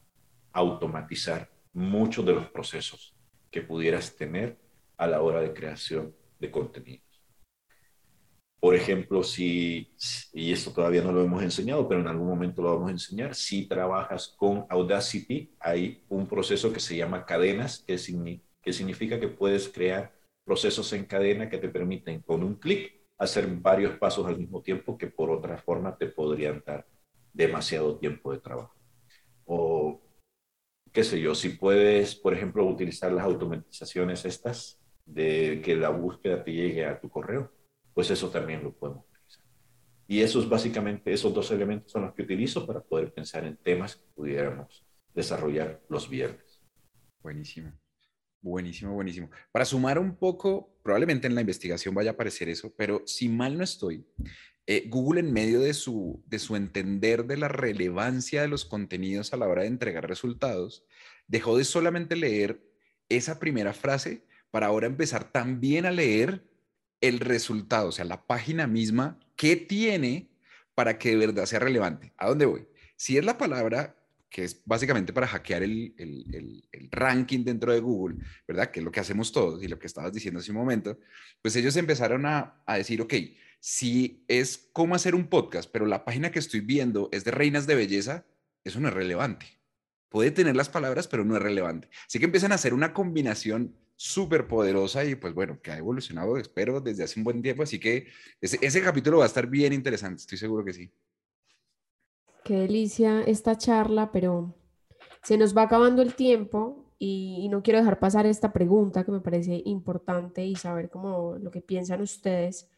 automatizar 0.54 1.50
muchos 1.74 2.26
de 2.26 2.34
los 2.34 2.48
procesos 2.48 3.16
que 3.50 3.62
pudieras 3.62 4.16
tener 4.16 4.58
a 5.02 5.08
la 5.08 5.24
hora 5.24 5.42
de 5.42 5.52
creación 5.52 6.16
de 6.40 6.52
contenidos. 6.52 7.26
Por 8.60 8.76
ejemplo, 8.76 9.24
si, 9.24 9.92
y 10.32 10.52
esto 10.52 10.72
todavía 10.72 11.02
no 11.02 11.12
lo 11.12 11.24
hemos 11.24 11.42
enseñado, 11.42 11.88
pero 11.90 12.02
en 12.02 12.08
algún 12.08 12.28
momento 12.28 12.62
lo 12.62 12.76
vamos 12.76 12.90
a 12.90 12.92
enseñar, 12.92 13.34
si 13.34 13.66
trabajas 13.66 14.28
con 14.38 14.68
Audacity, 14.70 15.56
hay 15.60 16.04
un 16.08 16.28
proceso 16.28 16.72
que 16.72 16.80
se 16.80 16.96
llama 16.96 17.26
cadenas, 17.26 17.84
que, 17.88 17.98
que 18.62 18.74
significa 18.74 19.20
que 19.20 19.28
puedes 19.28 19.70
crear 19.70 20.14
procesos 20.46 20.94
en 20.94 21.06
cadena 21.06 21.50
que 21.50 21.58
te 21.58 21.70
permiten 21.70 22.22
con 22.22 22.44
un 22.44 22.54
clic 22.54 22.94
hacer 23.18 23.48
varios 23.48 23.98
pasos 23.98 24.28
al 24.28 24.38
mismo 24.38 24.62
tiempo 24.62 25.00
que 25.00 25.08
por 25.08 25.32
otra 25.32 25.58
forma 25.58 25.98
te 25.98 26.06
podrían 26.06 26.62
dar 26.64 26.86
demasiado 27.34 27.98
tiempo 27.98 28.32
de 28.34 28.40
trabajo. 28.40 28.76
O 29.46 30.00
qué 30.92 31.04
sé 31.04 31.20
yo, 31.20 31.34
si 31.34 31.50
puedes, 31.50 32.14
por 32.14 32.36
ejemplo, 32.36 32.64
utilizar 32.68 33.12
las 33.12 33.26
automatizaciones 33.26 34.26
estas 34.26 34.81
de 35.14 35.62
que 35.64 35.76
la 35.76 35.90
búsqueda 35.90 36.44
te 36.44 36.54
llegue 36.54 36.86
a 36.86 37.00
tu 37.00 37.10
correo, 37.10 37.52
pues 37.94 38.10
eso 38.12 38.30
también 38.30 38.64
lo 38.64 38.74
podemos 38.74 39.06
utilizar. 39.06 39.44
Y 40.08 40.22
esos 40.22 40.48
básicamente, 40.48 41.12
esos 41.12 41.34
dos 41.34 41.52
elementos 41.52 41.92
son 41.92 42.04
los 42.04 42.14
que 42.14 42.22
utilizo 42.24 42.66
para 42.66 42.82
poder 42.82 43.14
pensar 43.14 43.46
en 43.46 43.58
temas 43.58 43.98
que 43.98 44.06
pudiéramos 44.16 44.86
desarrollar 45.14 45.82
los 45.90 46.10
viernes. 46.10 46.62
Buenísimo. 47.22 47.72
Buenísimo, 48.42 48.94
buenísimo. 48.94 49.30
Para 49.52 49.66
sumar 49.66 50.00
un 50.00 50.16
poco, 50.16 50.74
probablemente 50.82 51.28
en 51.28 51.36
la 51.36 51.42
investigación 51.42 51.94
vaya 51.94 52.12
a 52.12 52.14
aparecer 52.14 52.50
eso, 52.50 52.74
pero 52.76 53.04
si 53.06 53.30
mal 53.30 53.58
no 53.58 53.64
estoy, 53.64 54.04
eh, 54.66 54.86
Google 54.88 55.20
en 55.20 55.34
medio 55.34 55.60
de 55.60 55.74
su, 55.74 56.24
de 56.26 56.40
su 56.40 56.56
entender 56.56 57.26
de 57.26 57.38
la 57.38 57.50
relevancia 57.50 58.42
de 58.42 58.48
los 58.48 58.66
contenidos 58.66 59.34
a 59.34 59.38
la 59.38 59.48
hora 59.48 59.62
de 59.62 59.68
entregar 59.68 60.08
resultados, 60.08 60.86
dejó 61.28 61.58
de 61.58 61.66
solamente 61.66 62.16
leer 62.16 62.64
esa 63.10 63.40
primera 63.40 63.74
frase 63.74 64.26
para 64.52 64.68
ahora 64.68 64.88
empezar 64.88 65.32
también 65.32 65.86
a 65.86 65.92
leer 65.92 66.44
el 67.02 67.20
resultado, 67.20 67.90
o 67.90 67.92
sea, 67.92 68.06
la 68.06 68.28
página 68.28 68.68
misma, 68.68 69.20
qué 69.36 69.56
tiene 69.56 70.30
para 70.76 71.00
que 71.00 71.10
de 71.10 71.18
verdad 71.18 71.46
sea 71.46 71.60
relevante. 71.60 72.14
¿A 72.18 72.28
dónde 72.28 72.46
voy? 72.46 72.68
Si 72.96 73.18
es 73.18 73.26
la 73.26 73.38
palabra 73.38 73.96
que 74.30 74.46
es 74.46 74.62
básicamente 74.66 75.12
para 75.12 75.28
hackear 75.28 75.62
el, 75.62 76.64
ranking 76.90 77.44
dentro 77.44 77.74
de 77.74 77.82
Google, 77.82 78.18
¿verdad? 78.48 78.72
Que 78.72 78.80
es 78.80 78.86
lo 78.86 78.92
que 78.92 79.02
hacemos 79.02 79.32
todos 79.32 79.62
y 79.62 79.68
lo 79.68 79.78
que 79.78 79.88
estabas 79.88 80.14
diciendo 80.14 80.40
hace 80.40 80.52
un 80.52 80.58
momento, 80.58 80.98
pues 81.42 81.56
ellos 81.58 81.76
empezaron 81.76 82.26
a, 82.26 82.64
a 82.66 82.78
decir, 82.78 83.02
ok, 83.02 83.14
si 83.60 84.24
es 84.28 84.70
cómo 84.72 84.96
hacer 84.96 85.16
un 85.16 85.28
podcast, 85.28 85.70
pero 85.72 85.86
la 85.86 86.06
página 86.06 86.32
que 86.32 86.40
estoy 86.40 86.62
viendo 86.62 87.10
es 87.12 87.26
de 87.26 87.32
reinas 87.32 87.68
de 87.68 87.76
belleza, 87.76 88.26
eso 88.64 88.80
no 88.80 88.88
es 88.88 88.94
relevante. 88.94 89.61
Puede 90.12 90.32
tener 90.32 90.58
las 90.58 90.68
palabras, 90.68 91.08
pero 91.08 91.24
no 91.24 91.38
es 91.38 91.42
relevante. 91.42 91.90
Así 92.06 92.20
que 92.20 92.26
empiezan 92.26 92.52
a 92.52 92.56
hacer 92.56 92.74
una 92.74 92.94
combinación 92.94 93.78
súper 93.96 94.46
poderosa 94.46 95.06
y 95.06 95.16
pues 95.16 95.34
bueno, 95.34 95.62
que 95.62 95.72
ha 95.72 95.78
evolucionado, 95.78 96.36
espero, 96.36 96.82
desde 96.82 97.06
hace 97.06 97.18
un 97.18 97.24
buen 97.24 97.42
tiempo. 97.42 97.64
Así 97.64 97.80
que 97.80 98.08
ese, 98.42 98.82
capítulo 98.84 99.20
va 99.20 99.24
a 99.24 99.28
estar 99.28 99.48
bien 99.48 99.72
interesante, 99.72 100.20
estoy 100.20 100.38
seguro 100.38 100.66
que 100.66 100.74
sí. 100.74 100.92
Qué 102.44 102.56
delicia 102.56 103.22
esta 103.22 103.58
charla, 103.58 104.12
pero 104.12 104.54
se 105.24 105.38
nos 105.38 105.56
va 105.56 105.62
acabando 105.62 106.02
el 106.02 106.14
tiempo 106.14 106.92
y, 107.00 107.48
no 107.50 107.64
quiero 107.64 107.80
dejar 107.80 108.00
pasar 108.00 108.26
esta 108.26 108.52
pregunta 108.52 109.06
que 109.06 109.14
me 109.14 109.22
parece 109.22 109.62
importante 109.64 110.46
y 110.46 110.58
saber 110.58 110.90
cómo 110.90 111.38
lo 111.40 111.52
que 111.52 111.62
piensan 111.62 112.02
ustedes. 112.02 112.70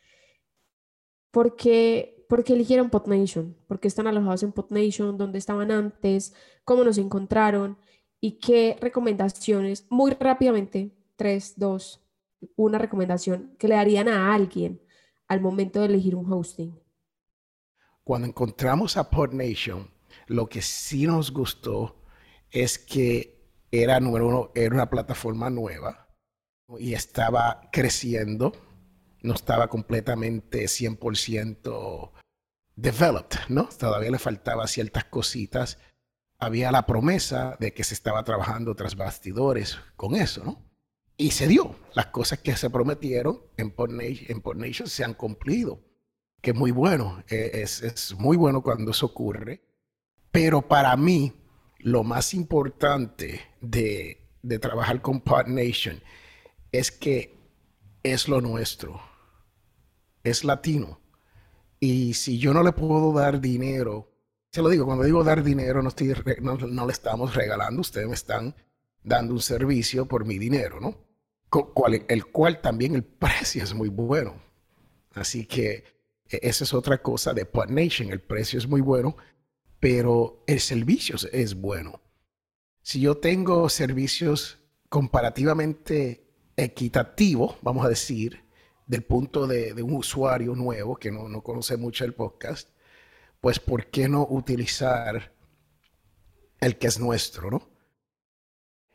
¿Por 1.32 1.56
qué, 1.56 2.13
¿Por 2.34 2.44
qué 2.44 2.54
eligieron 2.54 2.90
PodNation? 2.90 3.56
¿Por 3.68 3.80
qué 3.80 3.88
están 3.88 4.08
alojados 4.08 4.42
en 4.42 4.54
PodNation? 4.54 5.20
¿Dónde 5.20 5.38
estaban 5.38 5.70
antes? 5.70 6.34
¿Cómo 6.66 6.84
nos 6.84 6.98
encontraron? 6.98 7.78
¿Y 8.20 8.40
qué 8.40 8.76
recomendaciones, 8.82 9.86
muy 9.92 10.18
rápidamente, 10.20 10.98
tres, 11.16 11.54
dos, 11.58 12.04
una 12.56 12.80
recomendación 12.80 13.56
que 13.60 13.68
le 13.68 13.76
darían 13.76 14.08
a 14.08 14.34
alguien 14.34 14.82
al 15.28 15.42
momento 15.42 15.80
de 15.82 15.86
elegir 15.86 16.16
un 16.16 16.34
hosting? 16.34 16.74
Cuando 18.04 18.28
encontramos 18.28 18.98
a 18.98 19.12
PodNation, 19.12 19.92
lo 20.26 20.50
que 20.50 20.64
sí 20.64 21.06
nos 21.06 21.32
gustó 21.32 22.02
es 22.50 22.80
que 22.80 23.48
era, 23.70 24.00
número 24.00 24.28
uno, 24.28 24.52
era 24.56 24.74
una 24.74 24.90
plataforma 24.90 25.52
nueva 25.52 26.08
y 26.80 26.96
estaba 26.96 27.70
creciendo, 27.72 28.54
no 29.22 29.36
estaba 29.36 29.68
completamente 29.68 30.64
100% 30.64 32.23
developed, 32.76 33.40
¿no? 33.50 33.66
Todavía 33.66 34.12
le 34.12 34.20
faltaba 34.20 34.68
ciertas 34.68 35.06
cositas. 35.06 35.78
Había 36.40 36.72
la 36.72 36.86
promesa 36.86 37.58
de 37.60 37.74
que 37.74 37.84
se 37.84 37.94
estaba 37.94 38.24
trabajando 38.24 38.76
tras 38.76 38.96
bastidores 38.96 39.78
con 39.96 40.16
eso, 40.16 40.44
¿no? 40.44 40.70
Y 41.16 41.32
se 41.32 41.48
dio. 41.48 41.76
Las 41.94 42.08
cosas 42.08 42.40
que 42.40 42.56
se 42.56 42.70
prometieron 42.70 43.42
en 43.58 43.72
PodNation, 43.72 44.88
se 44.88 45.04
han 45.04 45.14
cumplido, 45.14 45.80
que 46.42 46.52
es 46.52 46.58
muy 46.58 46.72
bueno. 46.72 47.24
E, 47.30 47.62
es, 47.62 47.82
es 47.82 48.16
muy 48.18 48.36
bueno 48.36 48.62
cuando 48.62 48.92
eso 48.92 49.06
ocurre. 49.06 49.64
Pero 50.32 50.68
para 50.68 50.98
mí, 50.98 51.34
lo 51.78 52.04
más 52.04 52.34
importante 52.34 53.42
de, 53.62 54.32
de 54.42 54.60
trabajar 54.60 55.02
con 55.02 55.22
PodNation 55.22 56.02
es 56.72 56.92
que 56.92 57.38
es 58.02 58.28
lo 58.28 58.42
nuestro. 58.42 59.00
Es 60.24 60.44
latino. 60.44 61.03
Y 61.86 62.14
si 62.14 62.40
yo 62.40 62.54
no 62.54 62.64
le 62.64 62.72
puedo 62.72 63.12
dar 63.12 63.42
dinero, 63.42 64.10
se 64.50 64.62
lo 64.62 64.70
digo, 64.70 64.86
cuando 64.86 65.04
digo 65.04 65.22
dar 65.22 65.44
dinero, 65.44 65.82
no, 65.82 65.90
estoy, 65.90 66.14
no, 66.42 66.56
no 66.56 66.86
le 66.86 66.94
estamos 66.94 67.36
regalando, 67.36 67.82
ustedes 67.82 68.08
me 68.08 68.14
están 68.14 68.56
dando 69.04 69.34
un 69.34 69.42
servicio 69.42 70.06
por 70.06 70.24
mi 70.24 70.38
dinero, 70.38 70.80
¿no? 70.80 70.98
el 72.08 72.26
cual 72.28 72.62
también 72.62 72.96
el 72.96 73.04
precio 73.04 73.62
es 73.62 73.74
muy 73.74 73.90
bueno. 73.90 74.42
Así 75.12 75.46
que 75.46 75.84
e, 76.30 76.40
esa 76.42 76.64
es 76.64 76.74
otra 76.74 77.02
cosa 77.02 77.34
de 77.34 77.46
PodNation, 77.46 78.14
el 78.14 78.22
precio 78.22 78.60
es 78.60 78.66
muy 78.66 78.80
bueno, 78.80 79.18
pero 79.82 80.42
el 80.48 80.62
servicio 80.62 81.18
es 81.34 81.54
bueno. 81.54 82.02
Si 82.82 83.02
yo 83.02 83.18
tengo 83.18 83.68
servicios 83.68 84.58
comparativamente 84.88 86.30
equitativos, 86.56 87.58
vamos 87.62 87.86
a 87.86 87.90
decir, 87.90 88.43
del 88.86 89.04
punto 89.04 89.48
de, 89.48 89.74
un 89.82 89.94
usuario 89.94 90.56
nuevo 90.56 90.96
que 90.96 91.12
no, 91.12 91.30
no 91.30 91.42
conoce 91.42 91.78
mucho 91.78 92.06
el 92.06 92.14
podcast, 92.14 92.70
pues 93.42 93.60
¿por 93.60 93.88
qué 93.88 94.08
no 94.08 94.26
utilizar 94.30 95.34
el 96.60 96.78
que 96.78 96.88
es 96.88 97.00
nuestro, 97.00 97.52
no? 97.52 97.70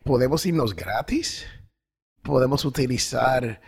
Podemos 0.04 0.46
irnos 0.46 0.74
gratis 0.74 1.46
podemos 2.28 2.66
utilizar 2.66 3.60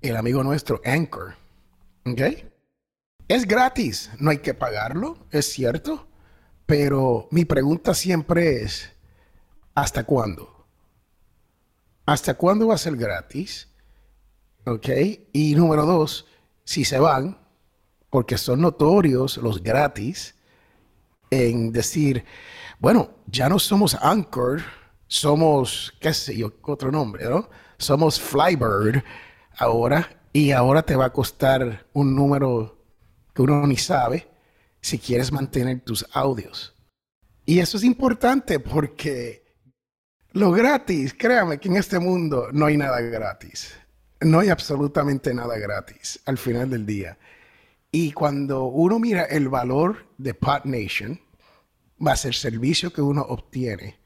el 0.00 0.16
amigo 0.16 0.44
nuestro 0.44 0.80
Anchor. 0.84 1.34
¿Ok? 2.06 2.20
Es 3.26 3.46
gratis, 3.48 4.10
no 4.20 4.30
hay 4.30 4.38
que 4.38 4.54
pagarlo, 4.54 5.26
es 5.32 5.46
cierto. 5.46 6.06
Pero 6.66 7.28
mi 7.32 7.44
pregunta 7.44 7.92
siempre 7.94 8.62
es, 8.62 8.92
¿hasta 9.74 10.04
cuándo? 10.04 10.68
¿Hasta 12.06 12.34
cuándo 12.34 12.68
va 12.68 12.74
a 12.74 12.78
ser 12.78 12.96
gratis? 12.96 13.73
¿Ok? 14.66 14.88
Y 15.32 15.54
número 15.54 15.84
dos, 15.84 16.26
si 16.64 16.84
se 16.84 16.98
van, 16.98 17.38
porque 18.10 18.38
son 18.38 18.60
notorios 18.60 19.36
los 19.38 19.62
gratis, 19.62 20.34
en 21.30 21.72
decir, 21.72 22.24
bueno, 22.78 23.10
ya 23.26 23.48
no 23.48 23.58
somos 23.58 23.94
Anchor, 24.00 24.62
somos, 25.06 25.92
qué 26.00 26.14
sé 26.14 26.36
yo, 26.36 26.52
otro 26.62 26.90
nombre, 26.90 27.28
¿no? 27.28 27.48
Somos 27.78 28.20
Flybird 28.20 29.02
ahora 29.58 30.22
y 30.32 30.52
ahora 30.52 30.82
te 30.82 30.96
va 30.96 31.06
a 31.06 31.12
costar 31.12 31.86
un 31.92 32.14
número 32.14 32.78
que 33.34 33.42
uno 33.42 33.66
ni 33.66 33.76
sabe 33.76 34.28
si 34.80 34.98
quieres 34.98 35.32
mantener 35.32 35.80
tus 35.80 36.06
audios. 36.12 36.74
Y 37.46 37.58
eso 37.58 37.76
es 37.76 37.84
importante 37.84 38.60
porque 38.60 39.44
lo 40.32 40.50
gratis, 40.50 41.14
créame 41.14 41.58
que 41.58 41.68
en 41.68 41.76
este 41.76 41.98
mundo 41.98 42.48
no 42.52 42.66
hay 42.66 42.76
nada 42.76 43.00
gratis. 43.00 43.74
No 44.20 44.40
hay 44.40 44.48
absolutamente 44.48 45.34
nada 45.34 45.58
gratis 45.58 46.20
al 46.24 46.38
final 46.38 46.70
del 46.70 46.86
día. 46.86 47.18
Y 47.90 48.12
cuando 48.12 48.64
uno 48.64 48.98
mira 48.98 49.24
el 49.24 49.48
valor 49.48 50.06
de 50.18 50.34
Pod 50.34 50.64
Nation, 50.64 51.20
más 51.98 52.24
el 52.24 52.34
servicio 52.34 52.92
que 52.92 53.02
uno 53.02 53.22
obtiene, 53.22 53.98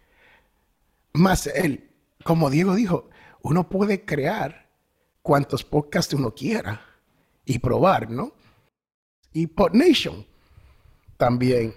más 1.13 1.47
el, 1.47 1.91
como 2.25 2.51
Diego 2.51 2.75
dijo, 2.75 3.09
uno 3.43 3.69
puede 3.69 4.05
crear 4.05 4.69
cuantos 5.23 5.65
podcasts 5.65 6.15
uno 6.15 6.35
quiera 6.35 6.81
y 7.45 7.59
probar, 7.59 8.11
¿no? 8.11 8.33
Y 9.33 9.47
PodNation 9.47 10.27
también 11.17 11.75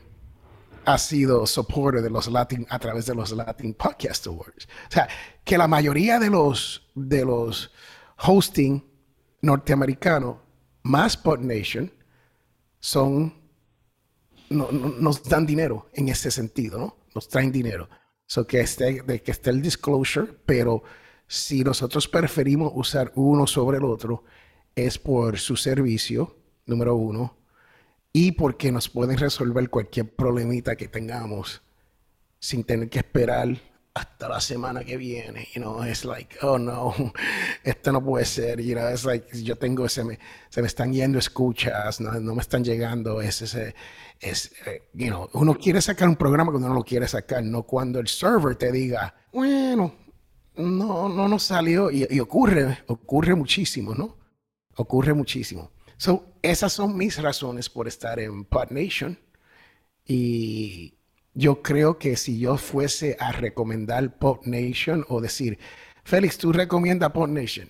ha 0.85 0.97
sido 0.97 1.45
supporter 1.45 2.01
de 2.01 2.09
los 2.09 2.27
Latin 2.27 2.65
a 2.69 2.79
través 2.79 3.05
de 3.05 3.15
los 3.15 3.31
Latin 3.31 3.73
Podcast 3.73 4.25
Awards. 4.27 4.67
O 4.89 4.91
sea, 4.91 5.07
que 5.43 5.57
la 5.57 5.67
mayoría 5.67 6.19
de 6.19 6.29
los, 6.29 6.89
de 6.95 7.25
los 7.25 7.71
hosting 8.25 8.83
norteamericanos 9.41 10.37
más 10.83 11.17
PodNation 11.17 11.91
son, 12.79 13.33
nos 14.49 15.23
dan 15.23 15.45
dinero 15.45 15.89
en 15.93 16.09
ese 16.09 16.31
sentido, 16.31 16.79
¿no? 16.79 16.97
Nos 17.13 17.27
traen 17.27 17.51
dinero. 17.51 17.89
So 18.25 18.47
que 18.47 18.61
esté, 18.61 19.01
de 19.01 19.21
que 19.21 19.31
esté 19.31 19.49
el 19.49 19.61
disclosure, 19.61 20.33
pero 20.45 20.83
si 21.27 21.63
nosotros 21.63 22.07
preferimos 22.07 22.71
usar 22.75 23.11
uno 23.15 23.45
sobre 23.45 23.77
el 23.77 23.83
otro, 23.83 24.23
es 24.75 24.97
por 24.97 25.37
su 25.37 25.55
servicio, 25.55 26.37
número 26.65 26.95
uno, 26.95 27.37
y 28.13 28.33
porque 28.33 28.71
nos 28.71 28.89
pueden 28.89 29.17
resolver 29.17 29.69
cualquier 29.69 30.13
problemita 30.15 30.75
que 30.75 30.87
tengamos 30.87 31.61
sin 32.39 32.63
tener 32.63 32.89
que 32.89 32.99
esperar 32.99 33.70
hasta 33.93 34.29
la 34.29 34.39
semana 34.39 34.83
que 34.83 34.97
viene. 34.97 35.47
You 35.53 35.61
know, 35.61 35.83
it's 35.83 36.05
like, 36.05 36.37
oh 36.41 36.57
no, 36.57 36.93
esto 37.63 37.91
no 37.91 38.03
puede 38.03 38.25
ser. 38.25 38.61
You 38.61 38.75
know, 38.75 38.89
it's 38.89 39.05
like, 39.05 39.27
yo 39.43 39.55
tengo, 39.55 39.87
se 39.89 40.03
me, 40.03 40.19
se 40.49 40.61
me 40.61 40.67
están 40.67 40.93
yendo 40.93 41.19
escuchas, 41.19 41.99
no, 41.99 42.11
no 42.19 42.35
me 42.35 42.41
están 42.41 42.63
llegando. 42.63 43.21
Es, 43.21 43.41
ese, 43.41 43.75
es, 44.19 44.51
eh, 44.65 44.89
you 44.93 45.07
know, 45.07 45.29
uno 45.33 45.55
quiere 45.55 45.81
sacar 45.81 46.07
un 46.07 46.15
programa 46.15 46.51
cuando 46.51 46.67
uno 46.67 46.75
lo 46.75 46.83
quiere 46.83 47.07
sacar, 47.07 47.43
no 47.43 47.63
cuando 47.63 47.99
el 47.99 48.07
server 48.07 48.55
te 48.55 48.71
diga, 48.71 49.13
bueno, 49.31 49.93
no, 50.55 51.09
no 51.09 51.27
nos 51.27 51.43
salió 51.43 51.89
y, 51.91 52.19
ocurre, 52.19 52.79
ocurre 52.87 53.35
muchísimo, 53.35 53.95
¿no? 53.95 54.17
Ocurre 54.75 55.13
muchísimo. 55.13 55.71
So, 55.97 56.35
esas 56.41 56.73
son 56.73 56.97
mis 56.97 57.21
razones 57.21 57.69
por 57.69 57.87
estar 57.87 58.19
en 58.19 58.45
Pod 58.45 58.71
Nation 58.71 59.19
y 60.05 60.97
yo 61.33 61.61
creo 61.61 61.97
que 61.97 62.15
si 62.15 62.39
yo 62.39 62.57
fuese 62.57 63.15
a 63.19 63.31
recomendar 63.31 64.17
Pod 64.17 64.45
Nation 64.45 65.05
o 65.07 65.21
decir, 65.21 65.59
Félix, 66.03 66.37
¿tú 66.37 66.51
recomiendas 66.51 67.11
Pod 67.11 67.29
Nation? 67.29 67.69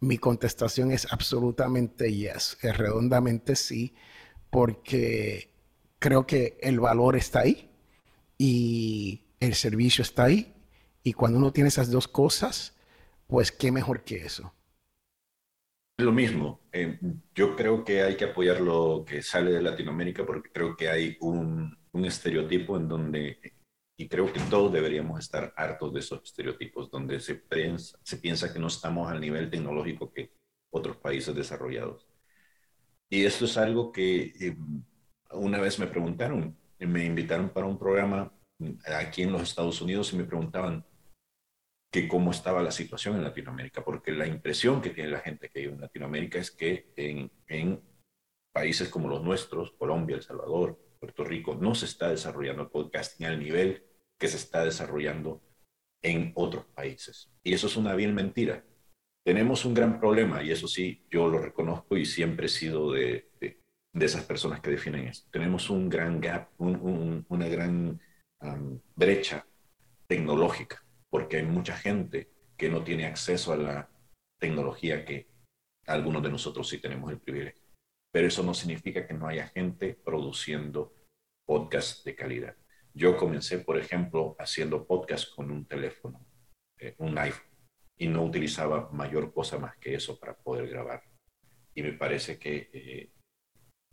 Mi 0.00 0.18
contestación 0.18 0.92
es 0.92 1.12
absolutamente 1.12 2.12
yes, 2.12 2.56
es 2.62 2.76
redondamente 2.76 3.56
sí, 3.56 3.94
porque 4.50 5.50
creo 5.98 6.26
que 6.26 6.56
el 6.60 6.80
valor 6.80 7.16
está 7.16 7.40
ahí 7.40 7.70
y 8.38 9.24
el 9.40 9.54
servicio 9.54 10.02
está 10.02 10.24
ahí 10.24 10.54
y 11.02 11.12
cuando 11.12 11.38
uno 11.38 11.52
tiene 11.52 11.68
esas 11.68 11.90
dos 11.90 12.08
cosas, 12.08 12.76
pues 13.26 13.52
qué 13.52 13.72
mejor 13.72 14.04
que 14.04 14.16
eso. 14.16 14.54
Lo 15.98 16.12
mismo, 16.12 16.60
eh, 16.70 16.98
yo 17.34 17.56
creo 17.56 17.84
que 17.84 18.02
hay 18.02 18.16
que 18.16 18.26
apoyar 18.26 18.60
lo 18.60 19.04
que 19.04 19.20
sale 19.20 19.50
de 19.50 19.62
Latinoamérica 19.62 20.24
porque 20.24 20.50
creo 20.52 20.76
que 20.76 20.88
hay 20.88 21.16
un, 21.20 21.77
un 21.92 22.04
estereotipo 22.04 22.76
en 22.76 22.88
donde, 22.88 23.38
y 23.96 24.08
creo 24.08 24.32
que 24.32 24.40
todos 24.40 24.72
deberíamos 24.72 25.20
estar 25.20 25.52
hartos 25.56 25.92
de 25.92 26.00
esos 26.00 26.22
estereotipos, 26.22 26.90
donde 26.90 27.20
se, 27.20 27.36
piensa, 27.36 27.98
se 28.02 28.18
piensa 28.18 28.52
que 28.52 28.58
no 28.58 28.68
estamos 28.68 29.10
al 29.10 29.20
nivel 29.20 29.50
tecnológico 29.50 30.12
que 30.12 30.32
otros 30.70 30.96
países 30.96 31.34
desarrollados. 31.34 32.06
Y 33.10 33.24
esto 33.24 33.46
es 33.46 33.56
algo 33.56 33.90
que 33.90 34.32
eh, 34.40 34.56
una 35.32 35.60
vez 35.60 35.78
me 35.78 35.86
preguntaron, 35.86 36.56
me 36.78 37.04
invitaron 37.04 37.50
para 37.50 37.66
un 37.66 37.78
programa 37.78 38.32
aquí 38.86 39.22
en 39.22 39.32
los 39.32 39.42
Estados 39.42 39.80
Unidos 39.80 40.12
y 40.12 40.16
me 40.16 40.24
preguntaban, 40.24 40.84
que 41.90 42.06
cómo 42.06 42.30
estaba 42.30 42.62
la 42.62 42.70
situación 42.70 43.16
en 43.16 43.24
Latinoamérica, 43.24 43.82
porque 43.84 44.12
la 44.12 44.26
impresión 44.26 44.80
que 44.80 44.90
tiene 44.90 45.10
la 45.10 45.20
gente 45.20 45.48
que 45.48 45.60
vive 45.60 45.72
en 45.72 45.80
Latinoamérica 45.80 46.38
es 46.38 46.50
que 46.50 46.92
en, 46.96 47.30
en 47.46 47.80
países 48.52 48.88
como 48.88 49.08
los 49.08 49.22
nuestros, 49.22 49.72
Colombia, 49.72 50.16
El 50.16 50.22
Salvador, 50.22 50.78
Puerto 50.98 51.24
Rico, 51.24 51.54
no 51.54 51.74
se 51.74 51.86
está 51.86 52.08
desarrollando 52.08 52.62
el 52.62 52.70
podcasting 52.70 53.26
al 53.26 53.38
nivel 53.38 53.84
que 54.18 54.28
se 54.28 54.36
está 54.36 54.64
desarrollando 54.64 55.42
en 56.02 56.32
otros 56.34 56.66
países. 56.66 57.30
Y 57.42 57.54
eso 57.54 57.66
es 57.66 57.76
una 57.76 57.94
bien 57.94 58.14
mentira. 58.14 58.64
Tenemos 59.24 59.64
un 59.64 59.74
gran 59.74 60.00
problema, 60.00 60.42
y 60.42 60.50
eso 60.50 60.68
sí, 60.68 61.04
yo 61.10 61.28
lo 61.28 61.38
reconozco 61.38 61.96
y 61.96 62.04
siempre 62.04 62.46
he 62.46 62.48
sido 62.48 62.92
de, 62.92 63.30
de, 63.40 63.58
esas 64.00 64.24
personas 64.24 64.60
que 64.60 64.70
definen 64.70 65.08
esto. 65.08 65.28
Tenemos 65.30 65.70
un 65.70 65.88
gran 65.88 66.20
gap, 66.20 66.50
un, 66.58 67.26
una 67.28 67.48
gran 67.48 68.00
brecha 68.94 69.44
tecnológica 70.06 70.84
porque 71.10 71.38
hay 71.38 71.42
mucha 71.44 71.76
gente 71.76 72.30
que 72.56 72.68
no 72.68 72.82
tiene 72.82 73.06
acceso 73.06 73.52
a 73.52 73.56
la 73.56 73.90
tecnología 74.38 75.04
que 75.04 75.28
algunos 75.86 76.22
de 76.22 76.30
nosotros 76.30 76.68
sí 76.68 76.78
tenemos 76.78 77.10
el 77.10 77.18
privilegio. 77.18 77.57
Pero 78.12 78.26
eso 78.26 78.42
no 78.42 78.54
significa 78.54 79.06
que 79.06 79.14
no 79.14 79.26
haya 79.26 79.48
gente 79.48 79.98
produciendo 80.04 80.94
podcasts 81.46 82.04
de 82.04 82.14
calidad. 82.14 82.56
Yo 82.94 83.16
comencé, 83.16 83.58
por 83.58 83.78
ejemplo, 83.78 84.34
haciendo 84.38 84.86
podcast 84.86 85.34
con 85.34 85.50
un 85.50 85.66
teléfono, 85.66 86.26
eh, 86.78 86.94
un 86.98 87.16
iPhone, 87.18 87.46
y 87.96 88.08
no 88.08 88.24
utilizaba 88.24 88.90
mayor 88.92 89.32
cosa 89.32 89.58
más 89.58 89.76
que 89.78 89.94
eso 89.94 90.18
para 90.18 90.36
poder 90.36 90.68
grabar. 90.68 91.02
Y 91.74 91.82
me 91.82 91.92
parece 91.92 92.38
que 92.38 92.70
eh, 92.72 93.12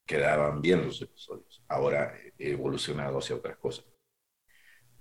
quedaban 0.06 0.62
bien 0.62 0.86
los 0.86 1.02
episodios. 1.02 1.64
Ahora 1.68 2.18
he 2.38 2.52
evolucionado 2.52 3.20
hacia 3.20 3.36
otras 3.36 3.58
cosas 3.58 3.86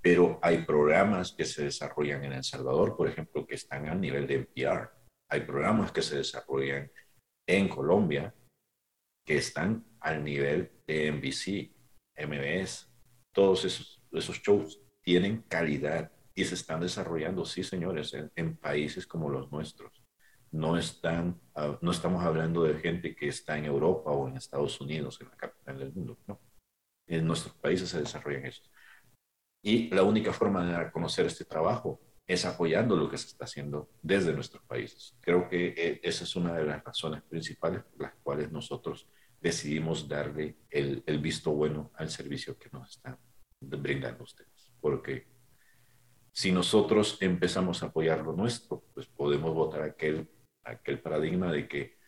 pero 0.05 0.39
hay 0.43 0.67
programas 0.67 1.33
que 1.33 1.47
se 1.47 1.65
desarrollan 1.65 2.23
en 2.25 2.35
El 2.35 2.45
Salvador, 2.45 2.95
por 2.95 3.09
ejemplo, 3.09 3.47
que 3.47 3.55
están 3.55 3.89
a 3.89 3.95
nivel 3.95 4.27
de 4.27 4.35
NPR. 4.35 4.91
Hay 5.31 5.41
programas 5.47 5.93
que 5.93 6.03
se 6.03 6.19
desarrollan 6.19 6.93
en 7.49 7.69
Colombia 7.71 8.35
que 9.25 9.37
están 9.37 9.85
al 10.01 10.23
nivel 10.23 10.71
de 10.87 11.11
NBC, 11.11 11.73
MBS. 12.27 12.89
Todos 13.33 13.65
esos, 13.65 14.43
shows 14.43 14.81
tienen 15.03 15.43
calidad 15.43 16.13
y 16.35 16.45
se 16.45 16.55
están 16.55 16.81
desarrollando, 16.81 17.45
sí, 17.45 17.63
señores, 17.63 18.15
en, 18.37 18.57
países 18.57 19.07
como 19.07 19.31
los 19.31 19.51
nuestros. 19.51 20.03
No, 20.51 20.77
están, 20.77 21.41
ah, 21.55 21.79
no 21.81 21.91
estamos 21.91 22.25
hablando 22.25 22.63
de 22.63 22.79
gente 22.79 23.15
que 23.17 23.29
está 23.29 23.59
en 23.59 23.65
Europa 23.65 24.11
o 24.11 24.29
en 24.29 24.37
Estados 24.37 24.81
Unidos, 24.81 25.21
en 25.21 25.29
la 25.29 25.37
capital 25.37 25.79
del 25.79 25.93
mundo, 25.93 26.19
no. 26.27 26.41
En 27.07 27.27
nuestros 27.27 27.55
países 27.57 27.89
se 27.89 28.01
desarrollan 28.01 28.47
estos. 28.47 28.71
Y 29.63 29.89
la 29.91 30.03
única 30.03 30.33
forma 30.33 30.65
de 30.65 30.93
conocer 30.93 31.27
este 31.27 31.45
trabajo 31.45 32.01
es 32.27 32.45
apoyando 32.45 32.97
lo 32.97 33.11
que 33.11 33.19
se 33.19 33.29
está 33.29 33.45
haciendo 33.45 33.91
desde 34.03 34.33
nuestros 34.33 34.63
países. 34.65 35.17
Creo 35.21 35.49
que 35.49 35.75
eh, 35.77 36.01
esa 36.03 36.25
es 36.25 36.37
una 36.37 36.55
de 36.55 36.65
las 36.65 36.83
razones 36.83 37.23
principales 37.23 37.83
por 37.83 38.03
las 38.03 38.15
cuales 38.23 38.51
nosotros 38.51 39.09
decidimos 39.41 40.09
darle 40.09 40.57
el, 40.71 41.03
visto 41.21 41.53
bueno 41.53 41.93
al 41.97 42.09
servicio 42.09 42.57
que 42.57 42.71
nos 42.73 42.91
están 42.91 43.19
brindando 43.61 44.25
ustedes. 44.25 44.73
Porque 44.81 45.27
si 46.33 46.51
nosotros 46.51 47.19
empezamos 47.21 47.83
a 47.83 47.87
apoyar 47.87 48.23
lo 48.25 48.33
nuestro, 48.33 48.85
pues 48.95 49.07
podemos 49.07 49.53
votar 49.53 49.83
aquel, 49.83 50.29
aquel 50.65 51.01
paradigma 51.01 51.53
de 51.53 51.69
que 51.69 51.99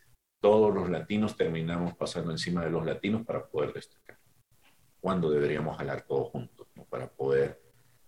todos 0.41 0.75
los 0.75 0.89
latinos 0.89 1.37
terminamos 1.37 1.95
pasando 1.95 2.31
encima 2.31 2.65
de 2.65 2.71
los 2.71 2.87
latinos 2.87 3.25
para 3.27 3.47
poder 3.47 3.75
destacar. 3.75 4.19
Cuando 4.99 5.31
deberíamos 5.31 5.77
jalar 5.77 6.07
todos 6.07 6.31
juntos 6.31 6.67
para 6.89 7.11
poder 7.11 7.61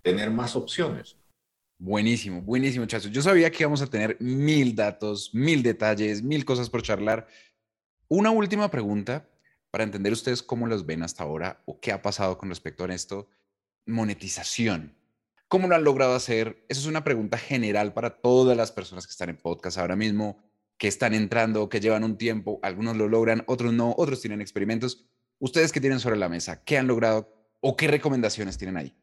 tener 0.03 0.31
más 0.31 0.57
opciones. 0.57 1.19
Buenísimo, 1.81 2.43
buenísimo, 2.43 2.83
muchachos. 2.83 3.13
Yo 3.13 3.23
sabía 3.23 3.53
que 3.53 3.63
íbamos 3.63 3.83
a 3.83 3.87
tener 3.87 4.17
mil 4.19 4.75
datos, 4.75 5.33
mil 5.33 5.63
detalles, 5.63 6.25
mil 6.25 6.45
cosas 6.45 6.69
por 6.69 6.83
charlar. 6.83 7.29
Una 8.09 8.33
última 8.33 8.69
pregunta 8.69 9.29
para 9.71 9.85
entender 9.85 10.13
ustedes 10.13 10.43
cómo 10.43 10.67
los 10.67 10.87
ven 10.87 11.05
hasta 11.05 11.23
ahora 11.23 11.63
o 11.67 11.79
qué 11.79 11.93
ha 11.93 12.03
pasado 12.03 12.37
con 12.37 12.49
respecto 12.49 12.83
a 12.83 12.93
esto. 12.93 13.29
Monetización. 13.87 14.97
¿Cómo 15.47 15.69
lo 15.69 15.77
han 15.77 15.85
logrado 15.85 16.17
hacer? 16.17 16.65
Esa 16.69 16.81
es 16.81 16.87
una 16.87 17.05
pregunta 17.05 17.39
general 17.39 17.95
para 17.95 18.21
todas 18.21 18.57
las 18.57 18.73
personas 18.73 19.07
que 19.07 19.13
están 19.13 19.29
en 19.29 19.37
podcast 19.37 19.79
ahora 19.79 19.95
mismo, 19.95 20.43
que 20.79 20.89
están 20.89 21.15
entrando, 21.15 21.69
que 21.69 21.79
llevan 21.79 22.03
un 22.03 22.19
tiempo. 22.19 22.59
Algunos 22.65 22.97
lo 22.97 23.09
logran, 23.09 23.45
otros 23.47 23.73
no, 23.73 23.95
otros 23.97 24.21
tienen 24.21 24.41
experimentos. 24.41 25.07
Ustedes 25.39 25.71
que 25.71 25.81
tienen 25.81 26.01
sobre 26.01 26.17
la 26.17 26.29
mesa, 26.29 26.65
¿qué 26.65 26.77
han 26.77 26.89
logrado 26.89 27.33
o 27.61 27.77
qué 27.77 27.87
recomendaciones 27.87 28.59
tienen 28.59 28.79
ahí? 28.79 28.97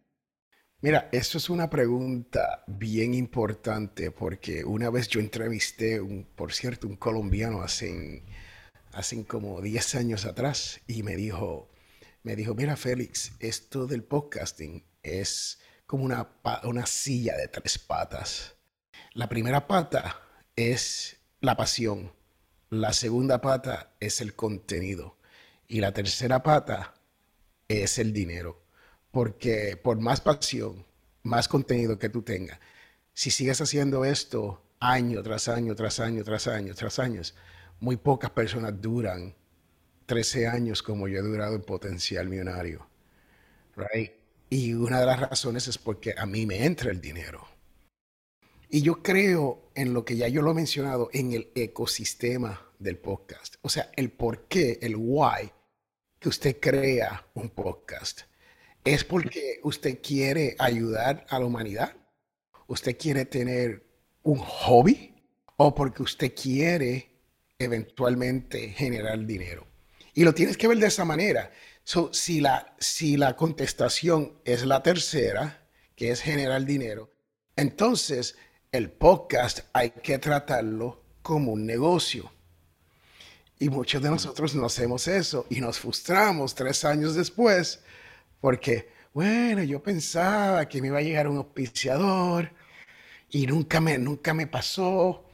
Mira, 0.86 1.10
eso 1.12 1.40
es 1.40 1.50
una 1.50 1.68
pregunta 1.68 2.64
bien 2.68 3.16
importante 3.16 4.12
porque 4.12 4.64
una 4.64 4.92
vez 4.92 5.08
yo 5.08 5.20
entrevisté, 5.20 6.00
un, 6.00 6.28
por 6.36 6.54
cierto, 6.54 6.88
un 6.88 6.96
colombiano 6.96 7.64
hace, 7.64 8.22
hace 8.94 9.26
como 9.26 9.62
10 9.62 9.96
años 9.96 10.26
atrás 10.26 10.82
y 10.86 11.02
me 11.02 11.16
dijo, 11.16 11.72
me 12.22 12.36
dijo, 12.36 12.54
mira 12.54 12.76
Félix, 12.76 13.32
esto 13.40 13.88
del 13.88 14.04
podcasting 14.04 14.86
es 15.02 15.58
como 15.88 16.04
una, 16.04 16.30
una 16.66 16.86
silla 16.86 17.36
de 17.36 17.48
tres 17.48 17.80
patas. 17.80 18.54
La 19.14 19.28
primera 19.28 19.66
pata 19.66 20.22
es 20.56 21.18
la 21.40 21.58
pasión, 21.58 22.14
la 22.70 22.94
segunda 22.94 23.42
pata 23.42 23.96
es 24.00 24.22
el 24.22 24.36
contenido 24.36 25.18
y 25.68 25.80
la 25.80 25.94
tercera 25.94 26.44
pata 26.44 26.94
es 27.70 27.98
el 27.98 28.14
dinero. 28.14 28.65
Porque 29.16 29.80
por 29.82 29.98
más 29.98 30.20
pasión, 30.20 30.86
más 31.24 31.48
contenido 31.48 31.98
que 31.98 32.10
tú 32.10 32.22
tengas, 32.22 32.60
si 33.14 33.32
sigues 33.32 33.62
haciendo 33.62 34.04
esto 34.04 34.62
año 34.82 35.24
tras 35.24 35.48
año, 35.48 35.74
tras 35.74 36.02
año, 36.02 36.22
tras 36.26 36.48
año, 36.48 36.76
tras 36.76 37.00
años, 37.00 37.34
muy 37.80 37.96
pocas 37.96 38.32
personas 38.32 38.74
duran 38.82 39.34
13 40.06 40.48
años 40.50 40.84
como 40.84 41.08
yo 41.08 41.20
he 41.20 41.22
durado 41.22 41.56
en 41.56 41.62
potencial 41.62 42.28
millonario. 42.28 42.86
Right? 43.78 44.12
Y 44.50 44.74
una 44.74 45.00
de 45.00 45.06
las 45.06 45.22
razones 45.22 45.70
es 45.70 45.78
porque 45.78 46.14
a 46.18 46.26
mí 46.26 46.46
me 46.46 46.66
entra 46.66 46.92
el 46.92 47.00
dinero. 47.00 47.48
Y 48.70 48.82
yo 48.82 49.02
creo 49.02 49.72
en 49.76 49.94
lo 49.94 50.04
que 50.04 50.18
ya 50.18 50.28
yo 50.28 50.42
lo 50.42 50.52
he 50.52 50.56
mencionado, 50.56 51.10
en 51.14 51.32
el 51.32 51.54
ecosistema 51.56 52.70
del 52.80 52.98
podcast. 52.98 53.56
O 53.62 53.70
sea, 53.70 53.90
el 53.96 54.12
por 54.12 54.50
qué, 54.50 54.78
el 54.82 54.98
why 54.98 55.54
que 56.20 56.28
usted 56.28 56.60
crea 56.60 57.26
un 57.34 57.48
podcast. 57.48 58.24
¿Es 58.86 59.04
porque 59.04 59.60
usted 59.64 60.00
quiere 60.00 60.56
ayudar 60.60 61.26
a 61.30 61.40
la 61.40 61.46
humanidad? 61.46 61.96
¿Usted 62.68 62.96
quiere 62.96 63.26
tener 63.26 63.84
un 64.22 64.38
hobby? 64.38 65.16
¿O 65.58 65.74
porque 65.74 66.04
usted 66.04 66.36
quiere 66.36 67.10
eventualmente 67.58 68.70
generar 68.70 69.26
dinero? 69.26 69.66
Y 70.14 70.24
lo 70.24 70.36
tienes 70.36 70.56
que 70.56 70.68
ver 70.68 70.78
de 70.78 70.86
esa 70.86 71.04
manera. 71.04 71.52
si, 72.12 72.42
la, 72.42 72.76
si 72.78 73.18
la 73.18 73.36
contestación 73.36 74.40
es 74.46 74.64
la 74.64 74.84
tercera, 74.84 75.68
que 75.96 76.12
es 76.12 76.22
generar 76.22 76.64
dinero, 76.64 77.10
entonces 77.56 78.36
el 78.72 78.92
podcast 78.92 79.62
hay 79.74 79.90
que 79.90 80.20
tratarlo 80.20 81.04
como 81.24 81.54
un 81.54 81.66
negocio. 81.66 82.32
Y 83.58 83.70
muchos 83.70 84.04
de 84.04 84.12
nosotros 84.12 84.54
no 84.54 84.68
hacemos 84.68 85.08
eso 85.08 85.48
y 85.50 85.60
nos 85.60 85.80
frustramos 85.80 86.54
tres 86.54 86.86
años 86.86 87.16
después 87.16 87.80
porque, 88.46 88.90
bueno, 89.12 89.64
yo 89.64 89.82
pensaba 89.82 90.70
que 90.70 90.80
me 90.80 90.90
iba 90.90 91.00
a 91.00 91.02
llegar 91.02 91.28
un 91.28 91.38
auspiciador 91.38 92.52
y 93.32 93.48
nunca 93.48 93.82
me, 93.82 93.98
nunca 93.98 94.36
me 94.36 94.46
pasó. 94.46 95.26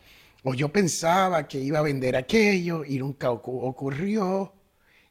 O 0.43 0.53
yo 0.53 0.69
pensaba 0.69 1.45
que 1.45 1.59
iba 1.59 1.79
a 1.79 1.81
vender 1.81 2.15
aquello 2.15 2.85
y 2.85 2.99
nunca 2.99 3.29
ocurrió. 3.31 4.53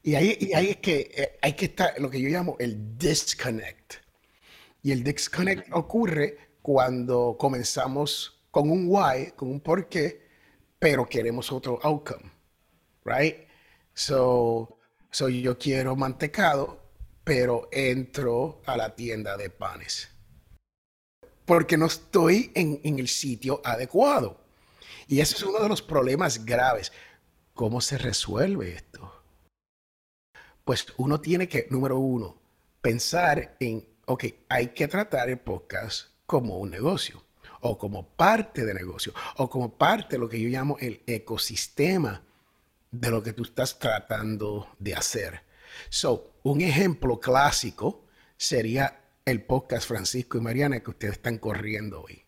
Y 0.01 0.15
ahí, 0.15 0.35
y 0.39 0.53
ahí 0.53 0.69
es 0.71 0.77
que 0.77 1.11
eh, 1.13 1.37
hay 1.43 1.53
que 1.53 1.65
estar 1.65 1.93
lo 1.99 2.09
que 2.09 2.19
yo 2.19 2.27
llamo 2.29 2.55
el 2.57 2.97
disconnect. 2.97 3.93
Y 4.81 4.93
el 4.93 5.03
disconnect 5.03 5.71
ocurre 5.71 6.55
cuando 6.63 7.37
comenzamos 7.37 8.41
con 8.49 8.71
un 8.71 8.87
why, 8.87 9.33
con 9.35 9.51
un 9.51 9.59
por 9.59 9.87
qué, 9.87 10.27
pero 10.79 11.05
queremos 11.05 11.51
otro 11.51 11.77
outcome. 11.83 12.31
Right? 13.05 13.47
So, 13.93 14.79
so 15.11 15.29
yo 15.29 15.55
quiero 15.59 15.95
mantecado, 15.95 16.80
pero 17.23 17.69
entro 17.71 18.61
a 18.65 18.77
la 18.77 18.95
tienda 18.95 19.37
de 19.37 19.49
panes. 19.49 20.09
Porque 21.45 21.77
no 21.77 21.85
estoy 21.85 22.51
en, 22.55 22.79
el 22.83 23.07
sitio 23.07 23.61
adecuado. 23.63 24.39
Y 25.07 25.19
ese 25.19 25.35
es 25.35 25.43
uno 25.43 25.59
de 25.59 25.69
los 25.69 25.81
problemas 25.81 26.45
graves. 26.45 26.91
¿Cómo 27.53 27.81
se 27.81 27.97
resuelve 27.97 28.73
esto? 28.73 29.23
Pues 30.63 30.85
uno 30.97 31.19
tiene 31.19 31.47
que, 31.47 31.67
número 31.69 31.97
uno, 31.97 32.37
pensar 32.81 33.55
en, 33.59 33.85
ok, 34.05 34.25
hay 34.47 34.67
que 34.67 34.87
tratar 34.87 35.29
el 35.29 35.39
podcast 35.39 36.07
como 36.25 36.59
un 36.59 36.69
negocio, 36.69 37.23
o 37.59 37.77
como 37.77 38.07
parte 38.07 38.65
de 38.65 38.73
negocio, 38.73 39.13
o 39.37 39.49
como 39.49 39.77
parte 39.77 40.15
de 40.15 40.19
lo 40.19 40.29
que 40.29 40.39
yo 40.39 40.47
llamo 40.47 40.77
el 40.79 41.01
ecosistema 41.05 42.23
de 42.91 43.09
lo 43.09 43.21
que 43.21 43.33
tú 43.33 43.43
estás 43.43 43.77
tratando 43.79 44.69
de 44.79 44.95
hacer. 44.95 45.41
So, 45.89 46.30
un 46.43 46.61
ejemplo 46.61 47.19
clásico 47.19 48.07
sería 48.37 49.01
el 49.25 49.43
podcast 49.43 49.87
Francisco 49.87 50.37
y 50.37 50.41
Mariana 50.41 50.81
que 50.81 50.89
ustedes 50.89 51.13
están 51.13 51.37
corriendo 51.37 52.01
hoy. 52.01 52.23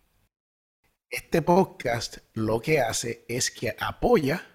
Este 1.09 1.41
podcast 1.41 2.17
lo 2.33 2.59
que 2.59 2.79
hace 2.79 3.25
es 3.27 3.49
que 3.51 3.75
apoya 3.79 4.45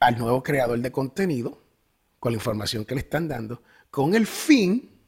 al 0.00 0.18
nuevo 0.18 0.42
creador 0.42 0.80
de 0.80 0.90
contenido 0.90 1.62
con 2.18 2.32
la 2.32 2.36
información 2.36 2.84
que 2.84 2.94
le 2.94 3.00
están 3.00 3.28
dando, 3.28 3.62
con 3.90 4.14
el 4.14 4.26
fin 4.26 5.00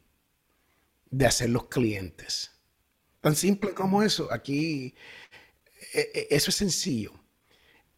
de 1.10 1.26
hacer 1.26 1.50
los 1.50 1.66
clientes. 1.66 2.52
Tan 3.20 3.34
simple 3.36 3.72
como 3.72 4.02
eso. 4.02 4.32
Aquí, 4.32 4.94
e, 5.92 6.10
e, 6.14 6.28
eso 6.30 6.50
es 6.50 6.56
sencillo. 6.56 7.12